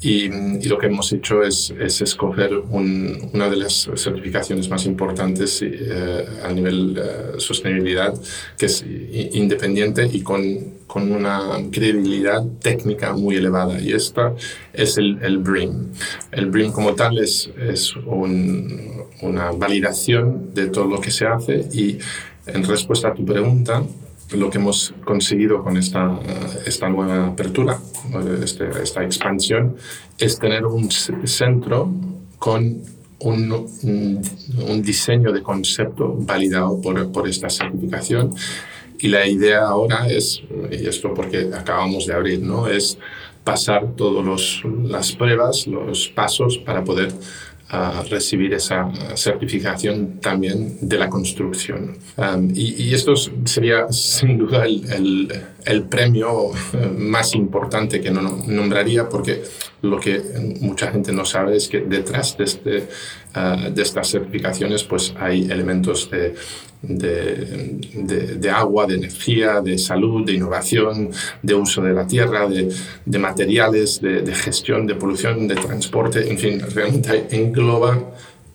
Y, 0.00 0.26
y, 0.26 0.64
lo 0.64 0.78
que 0.78 0.86
hemos 0.86 1.12
hecho 1.12 1.42
es, 1.42 1.70
es 1.78 2.02
escoger 2.02 2.54
un, 2.56 3.30
una 3.32 3.48
de 3.48 3.56
las 3.56 3.88
certificaciones 3.96 4.68
más 4.68 4.84
importantes 4.86 5.62
uh, 5.62 6.46
a 6.46 6.52
nivel 6.52 6.98
uh, 6.98 7.40
sostenibilidad, 7.40 8.14
que 8.58 8.66
es 8.66 8.84
independiente 8.84 10.06
y 10.12 10.22
con, 10.22 10.83
con 10.94 11.10
una 11.10 11.40
credibilidad 11.72 12.46
técnica 12.60 13.14
muy 13.14 13.34
elevada. 13.34 13.80
Y 13.80 13.92
esta 13.92 14.32
es 14.72 14.96
el, 14.96 15.18
el 15.22 15.38
BREEAM. 15.38 15.88
El 16.30 16.46
BREEAM 16.52 16.70
como 16.70 16.94
tal 16.94 17.18
es, 17.18 17.50
es 17.58 17.96
un, 17.96 19.02
una 19.20 19.50
validación 19.50 20.54
de 20.54 20.68
todo 20.68 20.84
lo 20.84 21.00
que 21.00 21.10
se 21.10 21.26
hace 21.26 21.66
y 21.72 21.98
en 22.46 22.62
respuesta 22.62 23.08
a 23.08 23.14
tu 23.14 23.24
pregunta, 23.24 23.82
lo 24.36 24.48
que 24.50 24.58
hemos 24.58 24.94
conseguido 25.04 25.64
con 25.64 25.76
esta, 25.76 26.16
esta 26.64 26.88
nueva 26.88 27.26
apertura, 27.26 27.76
este, 28.40 28.70
esta 28.80 29.02
expansión, 29.02 29.74
es 30.16 30.38
tener 30.38 30.64
un 30.64 30.92
centro 30.92 31.90
con 32.38 32.82
un, 33.18 33.66
un, 34.68 34.82
diseño 34.82 35.32
de 35.32 35.42
concepto 35.42 36.14
validado 36.20 36.80
por, 36.80 37.10
por 37.10 37.28
esta 37.28 37.50
certificación. 37.50 38.32
Y 39.04 39.08
la 39.08 39.26
idea 39.26 39.66
ahora 39.66 40.06
es, 40.08 40.42
y 40.70 40.86
esto 40.86 41.12
porque 41.12 41.50
acabamos 41.54 42.06
de 42.06 42.14
abrir, 42.14 42.40
¿no? 42.40 42.66
es 42.66 42.96
pasar 43.44 43.94
todas 43.96 44.64
las 44.64 45.12
pruebas, 45.12 45.66
los 45.66 46.08
pasos 46.08 46.56
para 46.56 46.82
poder 46.82 47.12
uh, 47.70 48.08
recibir 48.08 48.54
esa 48.54 48.90
certificación 49.14 50.20
también 50.22 50.78
de 50.80 50.96
la 50.96 51.10
construcción. 51.10 51.98
Y, 52.54 52.82
y, 52.82 52.94
esto 52.94 53.14
sería 53.44 53.92
sin 53.92 54.38
duda 54.38 54.64
el, 54.64 55.30
el 55.64 55.84
premio 55.84 56.50
más 56.98 57.34
importante 57.34 58.00
que 58.00 58.10
no 58.10 58.22
nombraría 58.46 59.08
porque 59.08 59.42
lo 59.82 59.98
que 59.98 60.20
mucha 60.60 60.90
gente 60.90 61.12
no 61.12 61.24
sabe 61.24 61.56
es 61.56 61.68
que 61.68 61.80
detrás 61.80 62.36
de, 62.36 62.44
este, 62.44 62.88
uh, 63.36 63.70
de 63.70 63.82
estas 63.82 64.08
certificaciones 64.10 64.84
pues 64.84 65.14
hay 65.18 65.50
elementos 65.50 66.10
de 66.10 66.34
de, 66.88 67.80
de, 67.94 68.36
de, 68.36 68.50
agua, 68.50 68.86
de 68.86 68.96
energía, 68.96 69.60
de 69.60 69.78
salud, 69.78 70.24
de 70.24 70.34
innovación, 70.34 71.10
de 71.42 71.54
uso 71.54 71.82
de 71.82 71.92
la 71.92 72.06
tierra, 72.06 72.46
de 72.46 73.18
materiales, 73.18 74.00
de, 74.00 74.34
gestión, 74.34 74.86
de 74.86 74.94
polución, 74.94 75.48
de 75.48 75.54
transporte, 75.54 76.30
en 76.30 76.38
fin, 76.38 76.60
realmente 76.60 77.26
engloba 77.30 77.98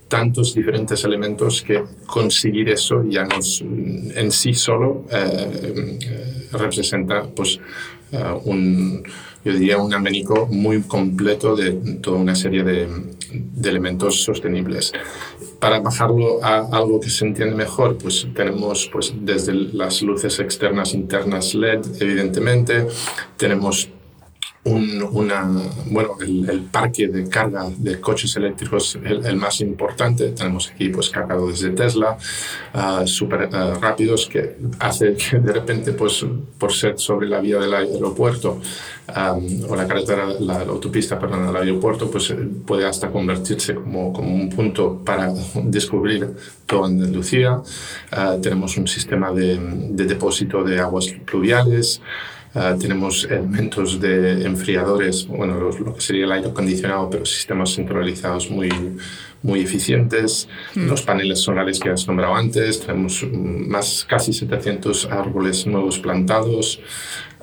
tantos 0.09 0.53
diferentes 0.53 1.03
elementos 1.05 1.61
que 1.61 1.83
conseguir 2.05 2.69
eso 2.69 3.03
ya 3.07 3.23
nos, 3.23 3.61
en 3.61 4.31
sí 4.31 4.53
solo 4.53 5.05
eh, 5.11 5.99
representa 6.51 7.23
pues, 7.23 7.59
uh, 8.11 8.49
un, 8.49 9.03
yo 9.45 9.53
diría 9.53 9.77
un 9.77 9.93
abanico 9.93 10.47
muy 10.47 10.81
completo 10.81 11.55
de 11.55 11.71
toda 12.01 12.17
una 12.17 12.35
serie 12.35 12.63
de, 12.63 12.87
de 13.31 13.69
elementos 13.69 14.23
sostenibles. 14.23 14.91
Para 15.59 15.79
bajarlo 15.79 16.43
a 16.43 16.75
algo 16.75 16.99
que 16.99 17.09
se 17.09 17.25
entiende 17.25 17.55
mejor, 17.55 17.97
pues 17.97 18.27
tenemos 18.33 18.89
pues, 18.91 19.13
desde 19.21 19.53
las 19.53 20.01
luces 20.01 20.39
externas, 20.39 20.93
internas 20.93 21.53
LED, 21.53 22.01
evidentemente, 22.01 22.87
tenemos 23.37 23.89
un, 24.65 25.01
una, 25.11 25.49
bueno, 25.85 26.17
el, 26.19 26.49
el, 26.49 26.61
parque 26.63 27.07
de 27.07 27.29
carga 27.29 27.69
de 27.77 27.99
coches 28.01 28.35
eléctricos 28.35 28.95
el, 28.95 29.25
el, 29.25 29.35
más 29.37 29.61
importante. 29.61 30.31
Tenemos 30.31 30.69
aquí 30.69 30.89
pues 30.89 31.09
cargado 31.09 31.47
desde 31.47 31.69
Tesla, 31.69 32.17
uh, 32.73 33.07
súper 33.07 33.49
uh, 33.53 33.79
rápidos, 33.79 34.27
que 34.27 34.57
hace 34.79 35.15
que 35.15 35.39
de 35.39 35.53
repente, 35.53 35.93
pues 35.93 36.25
por 36.57 36.73
ser 36.73 36.99
sobre 36.99 37.27
la 37.29 37.39
vía 37.39 37.57
del 37.57 37.73
aeropuerto 37.73 38.59
um, 39.07 39.71
o 39.71 39.75
la 39.77 39.87
carretera, 39.87 40.27
la, 40.27 40.65
la 40.65 40.71
autopista, 40.71 41.17
perdón, 41.17 41.47
del 41.47 41.55
aeropuerto, 41.55 42.11
pues 42.11 42.33
puede 42.65 42.85
hasta 42.85 43.09
convertirse 43.09 43.75
como, 43.75 44.11
como 44.11 44.35
un 44.35 44.49
punto 44.49 45.01
para 45.05 45.33
descubrir 45.63 46.35
toda 46.65 46.87
Andalucía. 46.87 47.55
Uh, 47.55 48.41
tenemos 48.41 48.75
un 48.75 48.87
sistema 48.87 49.31
de, 49.31 49.57
de 49.57 50.03
depósito 50.03 50.65
de 50.65 50.79
aguas 50.79 51.07
pluviales. 51.25 52.01
Uh, 52.55 52.77
tenemos 52.79 53.25
elementos 53.25 53.99
de 53.99 54.43
enfriadores, 54.43 55.27
bueno, 55.27 55.53
lo, 55.53 55.71
lo, 55.71 55.93
que 55.93 56.01
sería 56.01 56.25
el 56.25 56.31
aire 56.31 56.49
acondicionado, 56.49 57.07
pero 57.07 57.23
sistemas 57.23 57.75
centralizados 57.75 58.49
muy, 58.49 58.69
muy 59.43 59.61
eficientes. 59.61 60.47
Mm. 60.73 60.87
Los 60.87 61.03
paneles 61.03 61.41
solares 61.41 61.79
que 61.79 61.89
has 61.89 62.07
nombrado 62.07 62.35
antes, 62.35 62.79
tenemos 62.79 63.23
más 63.31 64.03
casi 64.07 64.33
700 64.33 65.09
árboles 65.11 65.67
nuevos 65.67 65.99
plantados. 65.99 66.79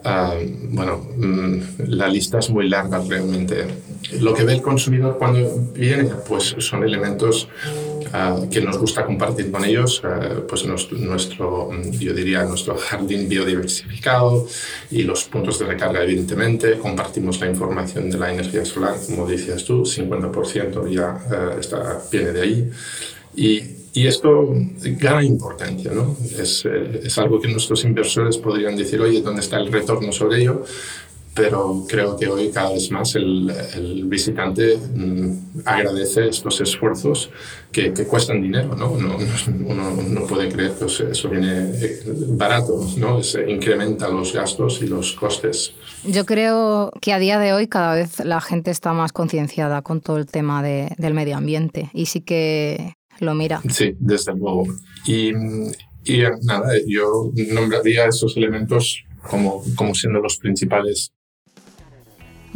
Uh, 0.05 0.45
bueno, 0.71 1.07
mm, 1.17 1.61
la 1.87 2.09
lista 2.09 2.41
es 2.41 2.51
muy 2.51 2.69
larga 2.69 3.01
realmente. 3.09 3.67
Lo 4.21 4.35
que 4.35 4.45
ve 4.45 4.55
el 4.55 4.63
consumidor 4.63 5.19
cuando 5.19 5.69
viene, 5.73 6.11
pues 6.29 6.55
son 6.59 6.85
elementos 6.85 7.49
que 8.51 8.61
nos 8.61 8.79
gusta 8.79 9.05
compartir 9.05 9.51
con 9.51 9.65
ellos, 9.65 10.03
uh, 10.05 10.47
pues 10.47 10.65
nuestro, 10.67 10.99
nuestro, 10.99 11.71
yo 11.93 12.13
diría, 12.13 12.45
nuestro 12.45 12.77
jardín 12.77 13.29
biodiversificado 13.29 14.47
y 14.91 15.03
los 15.03 15.25
puntos 15.25 15.59
de 15.59 15.67
recarga, 15.67 16.03
evidentemente. 16.03 16.79
Compartimos 16.79 17.41
la 17.41 17.49
información 17.49 18.11
de 18.11 18.19
la 18.19 18.33
energía 18.33 18.65
solar, 18.65 18.97
como 19.07 19.27
decías 19.27 19.65
tú, 19.65 19.83
50% 19.83 20.89
ya 20.89 21.57
está, 21.59 22.01
viene 22.11 22.33
de 22.33 22.43
ahí. 22.43 22.71
Y 23.37 23.77
y 23.97 24.07
esto 24.07 24.55
gana 25.01 25.25
importancia, 25.25 25.91
¿no? 25.91 26.19
Es, 26.39 26.67
eh, 26.67 27.01
es, 27.03 27.17
algo 27.17 27.41
que 27.41 27.49
nuestros 27.49 27.83
inversores 27.83 28.37
podrían 28.37 28.77
decir, 28.77 29.01
oye, 29.01 29.23
¿dónde 29.23 29.41
está 29.41 29.57
el 29.57 29.73
retorno 29.73 30.13
sobre 30.13 30.43
ello? 30.43 30.65
Pero 31.37 31.85
creo 31.87 32.17
que 32.17 32.27
hoy 32.29 32.51
cada 32.51 32.73
vez 32.73 32.91
más 32.91 33.15
el, 33.15 33.53
el 33.75 34.05
visitante 34.05 34.79
mmm, 34.79 35.61
agradece 35.67 36.29
estos 36.29 36.63
esfuerzos 36.63 37.29
que, 37.71 37.93
que 37.93 38.07
cuestan 38.07 38.41
dinero, 38.41 38.75
¿no? 38.75 38.91
Uno, 38.93 39.19
uno, 39.67 39.91
no 39.91 40.27
puede 40.27 40.49
creer 40.49 40.73
que 40.73 40.87
eso 40.87 41.29
viene 41.29 41.73
eh, 41.75 42.03
barato, 42.29 42.83
¿no? 42.97 43.23
Se 43.23 43.51
incrementa 43.51 44.09
los 44.09 44.33
gastos 44.33 44.81
y 44.81 44.87
los 44.87 45.13
costes. 45.13 45.75
Yo 46.05 46.25
creo 46.25 46.91
que 47.03 47.13
a 47.13 47.19
día 47.19 47.39
de 47.39 47.53
hoy 47.53 47.69
cada 47.69 47.95
vez 47.95 48.25
la 48.25 48.41
gente 48.41 48.71
está 48.71 48.95
más 48.95 49.13
concienciada 49.13 49.83
con 49.83 50.01
todo 50.01 50.17
el 50.17 50.27
tema 50.27 50.63
de, 50.63 50.89
del 50.97 51.13
medio 51.13 51.37
ambiente 51.37 51.91
y 51.93 52.07
sí 52.07 52.23
que 52.23 52.95
lo 53.21 53.35
mira. 53.35 53.61
Sí, 53.69 53.95
desde 53.99 54.35
luego. 54.35 54.65
Y, 55.07 55.33
y 56.05 56.23
nada, 56.45 56.73
yo 56.87 57.31
nombraría 57.53 58.07
esos 58.07 58.39
elementos 58.39 59.05
como, 59.29 59.63
como 59.75 59.95
siendo 59.95 60.21
los 60.21 60.39
principales. 60.39 61.13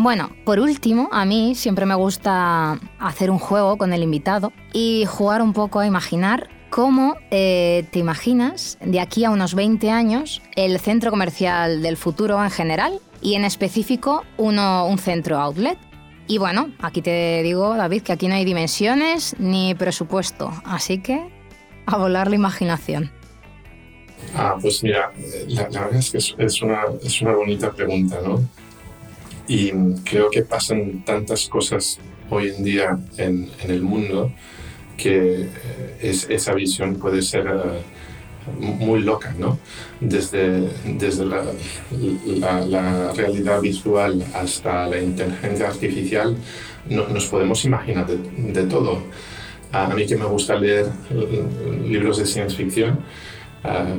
Bueno, 0.02 0.30
por 0.46 0.60
último, 0.60 1.10
a 1.12 1.26
mí 1.26 1.54
siempre 1.54 1.84
me 1.84 1.94
gusta 1.94 2.80
hacer 2.98 3.30
un 3.30 3.38
juego 3.38 3.76
con 3.76 3.92
el 3.92 4.02
invitado 4.02 4.50
y 4.72 5.04
jugar 5.04 5.42
un 5.42 5.52
poco 5.52 5.78
a 5.78 5.86
imaginar 5.86 6.48
cómo 6.70 7.18
eh, 7.30 7.84
te 7.90 7.98
imaginas 7.98 8.78
de 8.80 8.98
aquí 8.98 9.26
a 9.26 9.30
unos 9.30 9.54
20 9.54 9.90
años 9.90 10.40
el 10.56 10.80
centro 10.80 11.10
comercial 11.10 11.82
del 11.82 11.98
futuro 11.98 12.42
en 12.42 12.50
general 12.50 12.98
y 13.20 13.34
en 13.34 13.44
específico 13.44 14.24
uno, 14.38 14.86
un 14.86 14.96
centro 14.96 15.38
outlet. 15.38 15.76
Y 16.26 16.38
bueno, 16.38 16.72
aquí 16.80 17.02
te 17.02 17.42
digo, 17.42 17.76
David, 17.76 18.00
que 18.00 18.12
aquí 18.12 18.26
no 18.26 18.36
hay 18.36 18.46
dimensiones 18.46 19.36
ni 19.38 19.74
presupuesto, 19.74 20.50
así 20.64 21.02
que 21.02 21.28
a 21.84 21.98
volar 21.98 22.30
la 22.30 22.36
imaginación. 22.36 23.12
Ah, 24.34 24.56
pues 24.58 24.82
mira, 24.82 25.12
la, 25.48 25.64
verdad 25.64 25.96
es 25.96 26.10
que 26.10 26.16
es, 26.16 26.62
una, 26.62 26.84
es 27.04 27.20
una 27.20 27.34
bonita 27.34 27.70
pregunta, 27.70 28.16
¿no? 28.24 28.40
Y 29.50 29.72
creo 30.04 30.30
que 30.30 30.42
pasan 30.42 31.04
tantas 31.04 31.48
cosas 31.48 31.98
hoy 32.30 32.50
en 32.50 32.62
día 32.62 33.00
en, 33.16 33.50
el 33.66 33.82
mundo 33.82 34.30
que 34.96 35.48
es, 36.00 36.30
esa 36.30 36.54
visión 36.54 36.94
puede 36.94 37.20
ser 37.20 37.52
muy 38.60 39.00
loca, 39.00 39.34
¿no? 39.36 39.58
Desde, 40.00 40.68
desde 40.84 41.24
la, 41.26 41.42
la, 42.68 43.12
realidad 43.12 43.60
visual 43.60 44.24
hasta 44.34 44.86
la 44.86 45.00
inteligencia 45.00 45.66
artificial, 45.66 46.36
no, 46.88 47.08
nos 47.08 47.26
podemos 47.26 47.64
imaginar 47.64 48.06
de, 48.06 48.18
de, 48.52 48.62
todo. 48.68 49.02
A 49.72 49.88
mí 49.88 50.06
que 50.06 50.14
me 50.14 50.26
gusta 50.26 50.54
leer 50.54 50.86
libros 51.88 52.18
de 52.18 52.26
ciencia 52.26 52.56
ficción, 52.56 53.00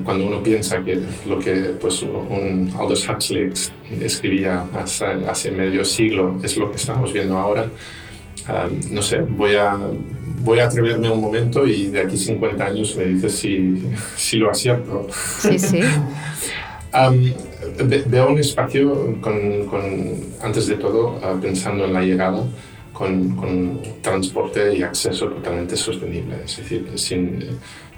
cuando 0.03 0.25
uno 0.25 0.41
piensa 0.41 0.83
que 0.83 0.99
lo 1.27 1.37
que 1.39 1.75
pues, 1.79 2.01
un 2.01 2.73
Aldous 2.77 3.07
Huxley 3.07 3.51
escribía 4.01 4.65
hace, 4.73 5.05
hace 5.05 5.51
medio 5.51 5.85
siglo 5.85 6.39
es 6.43 6.57
lo 6.57 6.71
que 6.71 6.77
estamos 6.77 7.13
viendo 7.13 7.37
ahora, 7.37 7.67
no 8.89 9.01
sé, 9.01 9.19
voy 9.19 9.55
a 9.55 9.77
voy 10.43 10.59
a 10.59 10.65
atreverme 10.65 11.09
un 11.09 11.21
momento 11.21 11.65
y 11.67 11.87
de 11.87 12.01
aquí 12.01 12.17
50 12.17 12.65
años 12.65 12.95
me 12.95 13.05
dices 13.05 13.35
si, 13.35 13.83
si 14.15 14.37
lo 14.37 14.49
acierto. 14.49 15.07
Sí, 15.39 15.59
sí. 15.59 15.79
veo 18.07 18.29
un 18.29 18.39
espacio 18.39 19.17
con, 19.21 19.65
con, 19.67 19.81
antes 20.41 20.67
de 20.67 20.75
todo, 20.75 21.19
ah, 21.23 21.35
pensando 21.41 21.85
en 21.85 21.93
la 21.93 22.01
llegada, 22.01 22.43
con, 22.93 23.81
transporte 24.01 24.77
y 24.77 24.83
acceso 24.83 25.27
totalmente 25.27 25.75
sostenible, 25.75 26.43
es 26.43 26.57
decir, 26.57 26.91
sin, 26.95 27.39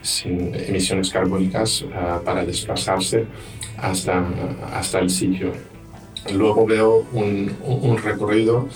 sin 0.02 0.54
emisiones 0.56 1.10
carbónicas 1.10 1.86
ah, 1.94 2.22
para 2.24 2.46
desplazarse 2.46 3.26
hasta, 3.78 4.24
hasta 4.74 5.00
el 5.00 5.10
sitio. 5.10 5.52
Luego 6.32 6.66
veo 6.66 7.06
un, 7.14 7.52
un 7.64 7.98
recorrido 7.98 8.68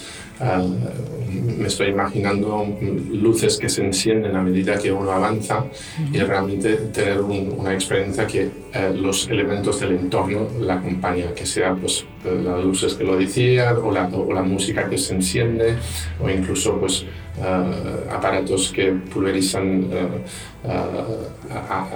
me 1.58 1.68
estoy 1.68 1.90
imaginando 1.90 2.66
luces 3.12 3.58
que 3.58 3.70
se 3.70 3.84
encienden 3.84 4.36
a 4.36 4.42
medida 4.42 4.78
que 4.78 4.92
uno 4.92 5.12
avanza 5.12 5.66
y 6.12 6.20
realmente 6.20 6.76
tener 6.94 7.22
una 7.22 7.74
experiencia 7.74 8.28
que 8.28 8.50
eh, 8.74 8.94
los 8.96 9.28
elementos 9.28 9.80
del 9.80 9.94
entorno 9.94 10.48
la 10.60 10.76
acompañan, 10.76 11.34
que 11.34 11.46
sea 11.46 11.74
pues, 11.76 12.06
las 12.24 12.64
luces 12.64 12.94
que 12.94 13.04
lo 13.04 13.18
decían 13.18 13.78
o 13.78 13.92
la, 13.92 14.08
o 14.08 14.32
la 14.32 14.44
música 14.44 14.88
que 14.90 14.98
se 14.98 15.16
enciende 15.16 15.76
o 16.22 16.30
incluso 16.30 16.80
pues, 16.80 17.04
uh, 17.38 18.12
aparatos 18.14 18.72
que 18.72 18.92
pulverizan 18.92 19.86
uh, 19.86 20.70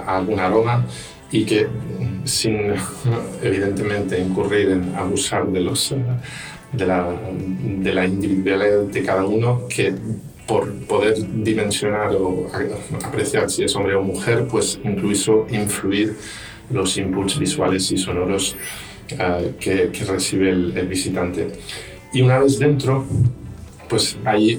algún 0.06 0.40
aroma 0.40 0.84
y 1.32 1.44
que 1.44 1.66
sin 2.24 2.74
evidentemente 3.42 4.20
incurrir 4.20 4.70
en 4.70 4.94
abusar 4.94 5.48
de 5.48 5.60
los 5.60 5.94
de 6.72 6.86
la, 6.86 7.06
de 7.80 7.92
la 7.92 8.06
individualidad 8.06 8.82
de 8.84 9.02
cada 9.02 9.24
uno 9.24 9.66
que 9.68 9.92
por 10.46 10.72
poder 10.86 11.14
dimensionar 11.44 12.14
o 12.14 12.48
apreciar 13.04 13.50
si 13.50 13.64
es 13.64 13.74
hombre 13.76 13.94
o 13.94 14.02
mujer, 14.02 14.46
pues 14.50 14.78
incluso 14.84 15.46
influir 15.50 16.16
los 16.70 16.96
inputs 16.96 17.38
visuales 17.38 17.90
y 17.92 17.98
sonoros 17.98 18.56
uh, 19.12 19.56
que, 19.58 19.90
que, 19.90 20.04
recibe 20.04 20.50
el, 20.50 20.76
el, 20.76 20.88
visitante. 20.88 21.48
Y 22.12 22.22
una 22.22 22.38
vez 22.38 22.58
dentro, 22.58 23.04
pues 23.92 24.16
ahí 24.24 24.58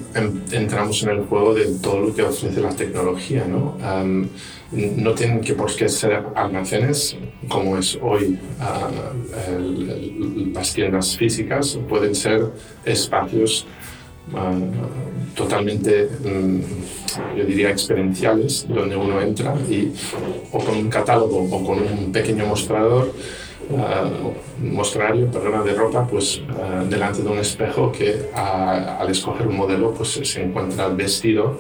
entramos 0.52 1.02
en 1.02 1.10
el 1.10 1.22
juego 1.22 1.56
de 1.56 1.66
todo 1.82 2.02
lo 2.02 2.14
que 2.14 2.22
ofrece 2.22 2.62
la 2.62 2.70
tecnología, 2.70 3.44
¿no? 3.48 3.80
Um, 3.82 4.28
no 4.72 5.14
tienen 5.16 5.42
que 5.42 5.56
por 5.56 5.76
qué 5.76 5.90
ser 5.90 6.24
almacenes 6.36 7.18
como 7.48 7.76
es 7.76 7.98
hoy 8.00 8.38
uh, 8.60 10.54
las 10.54 10.72
tiendas 10.72 11.18
físicas, 11.18 11.80
pueden 11.90 12.14
ser 12.14 12.46
espacios 12.86 13.66
uh, 14.34 15.36
totalmente, 15.36 16.10
um, 16.26 16.62
yo 17.36 17.44
diría, 17.44 17.72
experienciales, 17.72 18.68
donde 18.70 18.96
uno 18.96 19.20
entra 19.20 19.56
y 19.68 19.94
o 20.52 20.60
con 20.60 20.78
un 20.78 20.90
catálogo 20.90 21.40
o 21.42 21.66
con 21.66 21.80
un 21.82 22.12
pequeño 22.12 22.46
mostrador 22.46 23.12
uh, 23.70 24.34
mostrario 24.64 25.28
perdona, 25.32 25.64
de 25.64 25.74
ropa 25.74 26.08
pues 26.08 26.40
uh, 26.40 26.88
delante 26.90 27.22
de 27.22 27.30
un 27.30 27.40
espejo 27.40 27.92
que 27.92 28.30
uh, 28.34 29.02
al 29.02 29.10
escoger 29.10 29.48
un 29.48 29.58
modelo 29.58 29.94
pues 29.94 30.20
se 30.24 30.44
encuentra 30.44 30.88
vestido 30.90 31.60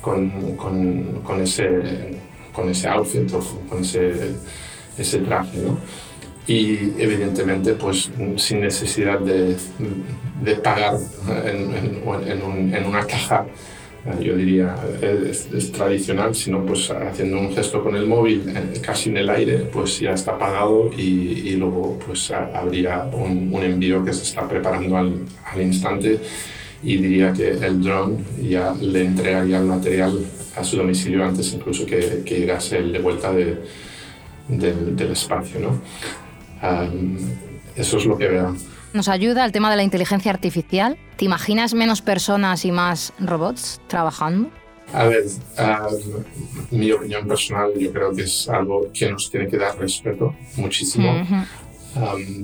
con, 0.00 0.56
con, 0.56 1.40
ese 1.40 2.20
con 2.52 2.68
ese 2.68 2.88
outfit 2.88 3.32
o 3.32 3.40
con 3.68 3.80
ese, 3.80 4.34
ese 4.98 5.18
traje, 5.20 5.58
¿no? 5.58 5.78
Y 6.46 7.00
evidentemente, 7.00 7.74
pues 7.74 8.10
sin 8.36 8.60
necesidad 8.60 9.20
de, 9.20 9.56
de 10.42 10.54
pagar 10.56 10.96
en, 11.44 12.74
en, 12.74 12.84
una 12.84 13.06
caja, 13.06 13.46
eh, 13.46 13.52
yo 14.20 14.36
diría, 14.36 14.74
es, 15.00 15.72
tradicional, 15.72 16.34
sino 16.34 16.66
pues 16.66 16.90
haciendo 16.90 17.38
un 17.38 17.54
gesto 17.54 17.82
con 17.82 17.94
el 17.94 18.06
móvil 18.06 18.52
casi 18.82 19.10
en 19.10 19.18
el 19.18 19.30
aire, 19.30 19.58
pues 19.72 20.00
ya 20.00 20.12
está 20.12 20.36
pagado 20.36 20.90
y, 20.96 21.02
y 21.50 21.56
luego 21.56 21.98
pues 22.04 22.30
habría 22.32 23.04
un, 23.04 23.50
un, 23.52 23.62
envío 23.62 24.04
que 24.04 24.12
se 24.12 24.24
está 24.24 24.48
preparando 24.48 24.96
al, 24.96 25.24
al 25.52 25.62
instante 25.62 26.18
y 26.82 26.96
diría 26.96 27.32
que 27.32 27.50
el 27.50 27.80
dron 27.80 28.18
ya 28.42 28.74
le 28.80 29.04
entregaría 29.04 29.58
el 29.58 29.66
material 29.66 30.18
a 30.56 30.64
su 30.64 30.76
domicilio 30.76 31.24
antes 31.24 31.52
incluso 31.54 31.86
que, 31.86 32.22
que 32.24 32.40
llegase 32.40 32.78
el 32.78 32.92
de 32.92 32.98
vuelta 32.98 33.32
de, 33.32 33.58
del 34.48 35.12
espacio. 35.12 35.60
¿no? 35.60 35.80
eso 37.76 37.96
es 37.98 38.04
lo 38.04 38.18
que 38.18 38.28
veo. 38.28 38.54
Nos 38.92 39.08
ayuda 39.08 39.44
el 39.44 39.52
tema 39.52 39.70
de 39.70 39.76
la 39.76 39.82
inteligencia 39.82 40.30
artificial. 40.30 40.98
¿Te 41.16 41.24
imaginas 41.24 41.72
menos 41.72 42.02
personas 42.02 42.64
y 42.64 42.72
más 42.72 43.12
robots 43.18 43.80
trabajando? 43.86 44.50
A 44.92 45.04
ver, 45.04 45.24
mi 46.70 46.92
opinión 46.92 47.26
personal 47.26 47.72
yo 47.78 47.90
creo 47.90 48.14
que 48.14 48.22
es 48.22 48.48
algo 48.50 48.88
que 48.92 49.10
nos 49.10 49.30
tiene 49.30 49.48
que 49.48 49.56
dar 49.56 49.78
respeto 49.78 50.34
muchísimo. 50.56 51.26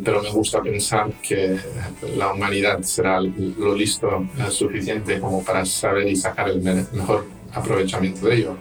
pero 0.05 0.23
me 0.23 0.31
gusta 0.31 0.63
pensar 0.63 1.11
que 1.23 1.59
la 2.17 2.33
humanidad 2.33 2.81
será 2.83 3.21
lo 3.21 3.75
listo 3.75 4.27
suficiente 4.51 5.21
como 5.21 5.45
para 5.45 5.67
saber 5.67 6.09
y 6.09 6.17
sacar 6.17 6.49
el 6.49 6.63
mejor 6.63 7.27
aprovechamiento 7.53 8.27
de 8.27 8.37
ello. 8.37 8.57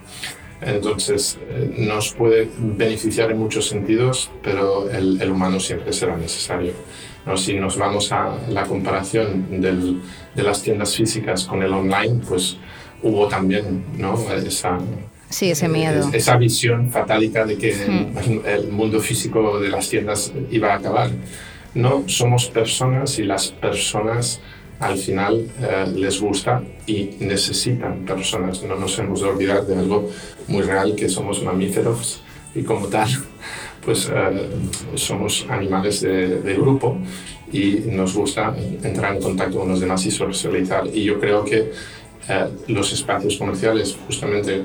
Entonces, 0.60 1.38
eh, 1.50 1.74
nos 1.78 2.12
puede 2.12 2.48
beneficiar 2.58 3.30
en 3.30 3.38
muchos 3.38 3.68
sentidos, 3.68 4.30
pero 4.42 4.90
el, 4.90 5.20
el 5.20 5.30
humano 5.30 5.60
siempre 5.60 5.92
será 5.92 6.16
necesario. 6.16 6.72
¿no? 7.26 7.36
Si 7.36 7.54
nos 7.54 7.76
vamos 7.76 8.10
a 8.12 8.36
la 8.48 8.64
comparación 8.64 9.60
del, 9.60 10.00
de 10.34 10.42
las 10.42 10.62
tiendas 10.62 10.96
físicas 10.96 11.44
con 11.44 11.62
el 11.62 11.72
online, 11.72 12.20
pues 12.28 12.56
hubo 13.02 13.28
también 13.28 13.84
¿no? 13.96 14.18
esa, 14.32 14.78
sí, 15.30 15.50
ese 15.50 15.68
miedo. 15.68 16.10
esa 16.12 16.36
visión 16.36 16.90
fatálica 16.90 17.44
de 17.44 17.56
que 17.56 17.70
el, 17.70 18.42
el 18.44 18.68
mundo 18.72 18.98
físico 19.00 19.60
de 19.60 19.68
las 19.68 19.88
tiendas 19.88 20.32
iba 20.50 20.72
a 20.72 20.76
acabar. 20.76 21.10
No, 21.74 22.02
somos 22.06 22.48
personas 22.48 23.18
y 23.18 23.24
las 23.24 23.48
personas 23.48 24.40
al 24.80 24.96
final 24.96 25.48
eh, 25.60 25.86
les 25.94 26.20
gusta 26.20 26.62
y 26.86 27.10
necesitan 27.20 28.04
personas. 28.04 28.62
No 28.62 28.76
nos 28.76 28.98
hemos 28.98 29.20
de 29.20 29.28
olvidar 29.28 29.66
de 29.66 29.76
algo 29.76 30.08
muy 30.48 30.62
real, 30.62 30.94
que 30.94 31.08
somos 31.08 31.42
mamíferos 31.42 32.20
y 32.54 32.62
como 32.62 32.86
tal, 32.88 33.08
pues 33.84 34.10
eh, 34.12 34.48
somos 34.94 35.46
animales 35.48 36.00
de, 36.00 36.54
grupo 36.58 36.96
y 37.52 37.80
nos 37.90 38.14
gusta 38.14 38.54
entrar 38.82 39.16
en 39.16 39.22
contacto 39.22 39.60
con 39.60 39.68
los 39.68 39.80
demás 39.80 40.04
y 40.06 40.10
socializar. 40.10 40.86
Y 40.92 41.04
yo 41.04 41.20
creo 41.20 41.44
que 41.44 41.72
eh, 42.28 42.48
los 42.66 42.92
espacios 42.92 43.36
comerciales, 43.36 43.96
justamente 44.06 44.62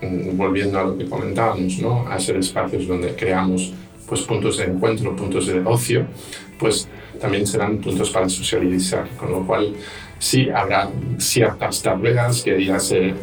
mm, 0.00 0.36
volviendo 0.36 0.78
a 0.78 0.84
lo 0.84 0.98
que 0.98 1.06
comentábamos, 1.06 1.78
¿no? 1.78 2.06
a 2.08 2.18
ser 2.20 2.36
espacios 2.36 2.86
donde 2.86 3.14
creamos 3.14 3.72
pues, 4.06 4.22
puntos 4.22 4.58
de 4.58 4.64
encuentro, 4.64 5.16
puntos 5.16 5.46
de 5.46 5.60
ocio, 5.64 6.06
pues 6.58 6.88
también 7.24 7.46
serán 7.46 7.78
puntos 7.78 8.10
para 8.10 8.28
socializar, 8.28 9.08
con 9.16 9.32
lo 9.32 9.46
cual 9.46 9.74
sí 10.18 10.50
habrá 10.50 10.90
ciertas 11.16 11.80
tableras 11.80 12.42
que 12.42 12.62
ya 12.62 12.78
se, 12.78 13.14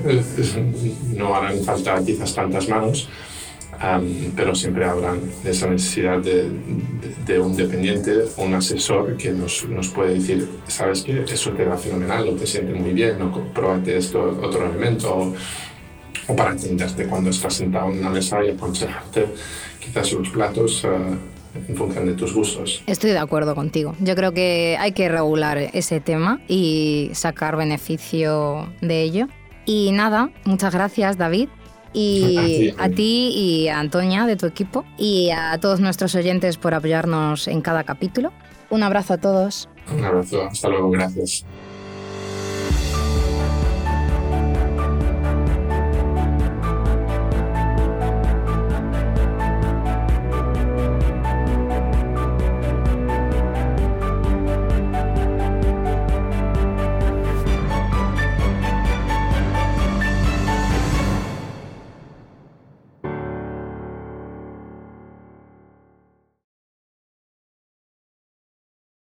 no 1.15 1.35
harán 1.35 1.63
falta 1.63 2.03
quizás 2.03 2.33
tantas 2.33 2.67
manos, 2.67 3.07
pero 4.35 4.55
siempre 4.55 4.85
habrá 4.85 5.13
esa 5.45 5.67
necesidad 5.67 6.17
de, 6.17 6.49
de, 7.27 7.39
un 7.39 7.55
dependiente 7.55 8.25
un 8.37 8.55
asesor 8.55 9.15
que 9.17 9.31
nos, 9.31 9.69
nos, 9.69 9.89
puede 9.89 10.15
decir, 10.15 10.49
sabes 10.65 11.03
que 11.03 11.23
eso 11.23 11.51
te 11.51 11.63
va 11.63 11.77
fenomenal 11.77 12.27
o 12.27 12.33
te 12.33 12.47
siente 12.47 12.73
muy 12.73 12.93
bien 12.93 13.21
o 13.21 13.53
pruébate 13.53 13.97
esto, 13.97 14.19
otro 14.41 14.65
elemento 14.65 15.15
o, 15.15 15.33
o 16.27 16.35
para 16.35 16.53
entenderte 16.53 17.05
cuando 17.05 17.29
estás 17.29 17.53
sentado 17.53 17.91
en 17.91 17.99
una 17.99 18.09
mesa 18.09 18.43
y 18.43 18.49
aconsejarte 18.49 19.27
quizás 19.79 20.11
los 20.11 20.29
platos. 20.29 20.83
Uh, 20.85 21.30
en 21.55 21.75
función 21.75 22.05
de 22.05 22.13
tus 22.13 22.33
gustos. 22.33 22.83
Estoy 22.87 23.11
de 23.11 23.19
acuerdo 23.19 23.55
contigo. 23.55 23.95
Yo 23.99 24.15
creo 24.15 24.33
que 24.33 24.77
hay 24.79 24.91
que 24.93 25.09
regular 25.09 25.57
ese 25.57 25.99
tema 25.99 26.41
y 26.47 27.09
sacar 27.13 27.55
beneficio 27.55 28.71
de 28.81 29.01
ello. 29.01 29.27
Y 29.65 29.91
nada, 29.91 30.29
muchas 30.45 30.73
gracias 30.73 31.17
David. 31.17 31.49
Y 31.93 32.73
a 32.77 32.87
ti 32.89 33.33
y 33.35 33.67
a 33.67 33.79
Antonia 33.79 34.25
de 34.25 34.37
tu 34.37 34.45
equipo 34.45 34.85
y 34.97 35.31
a 35.31 35.57
todos 35.59 35.81
nuestros 35.81 36.15
oyentes 36.15 36.55
por 36.55 36.73
apoyarnos 36.73 37.49
en 37.49 37.61
cada 37.61 37.83
capítulo. 37.83 38.31
Un 38.69 38.83
abrazo 38.83 39.15
a 39.15 39.17
todos. 39.17 39.67
Un 39.93 40.05
abrazo, 40.05 40.43
hasta 40.43 40.69
luego, 40.69 40.89
gracias. 40.91 41.45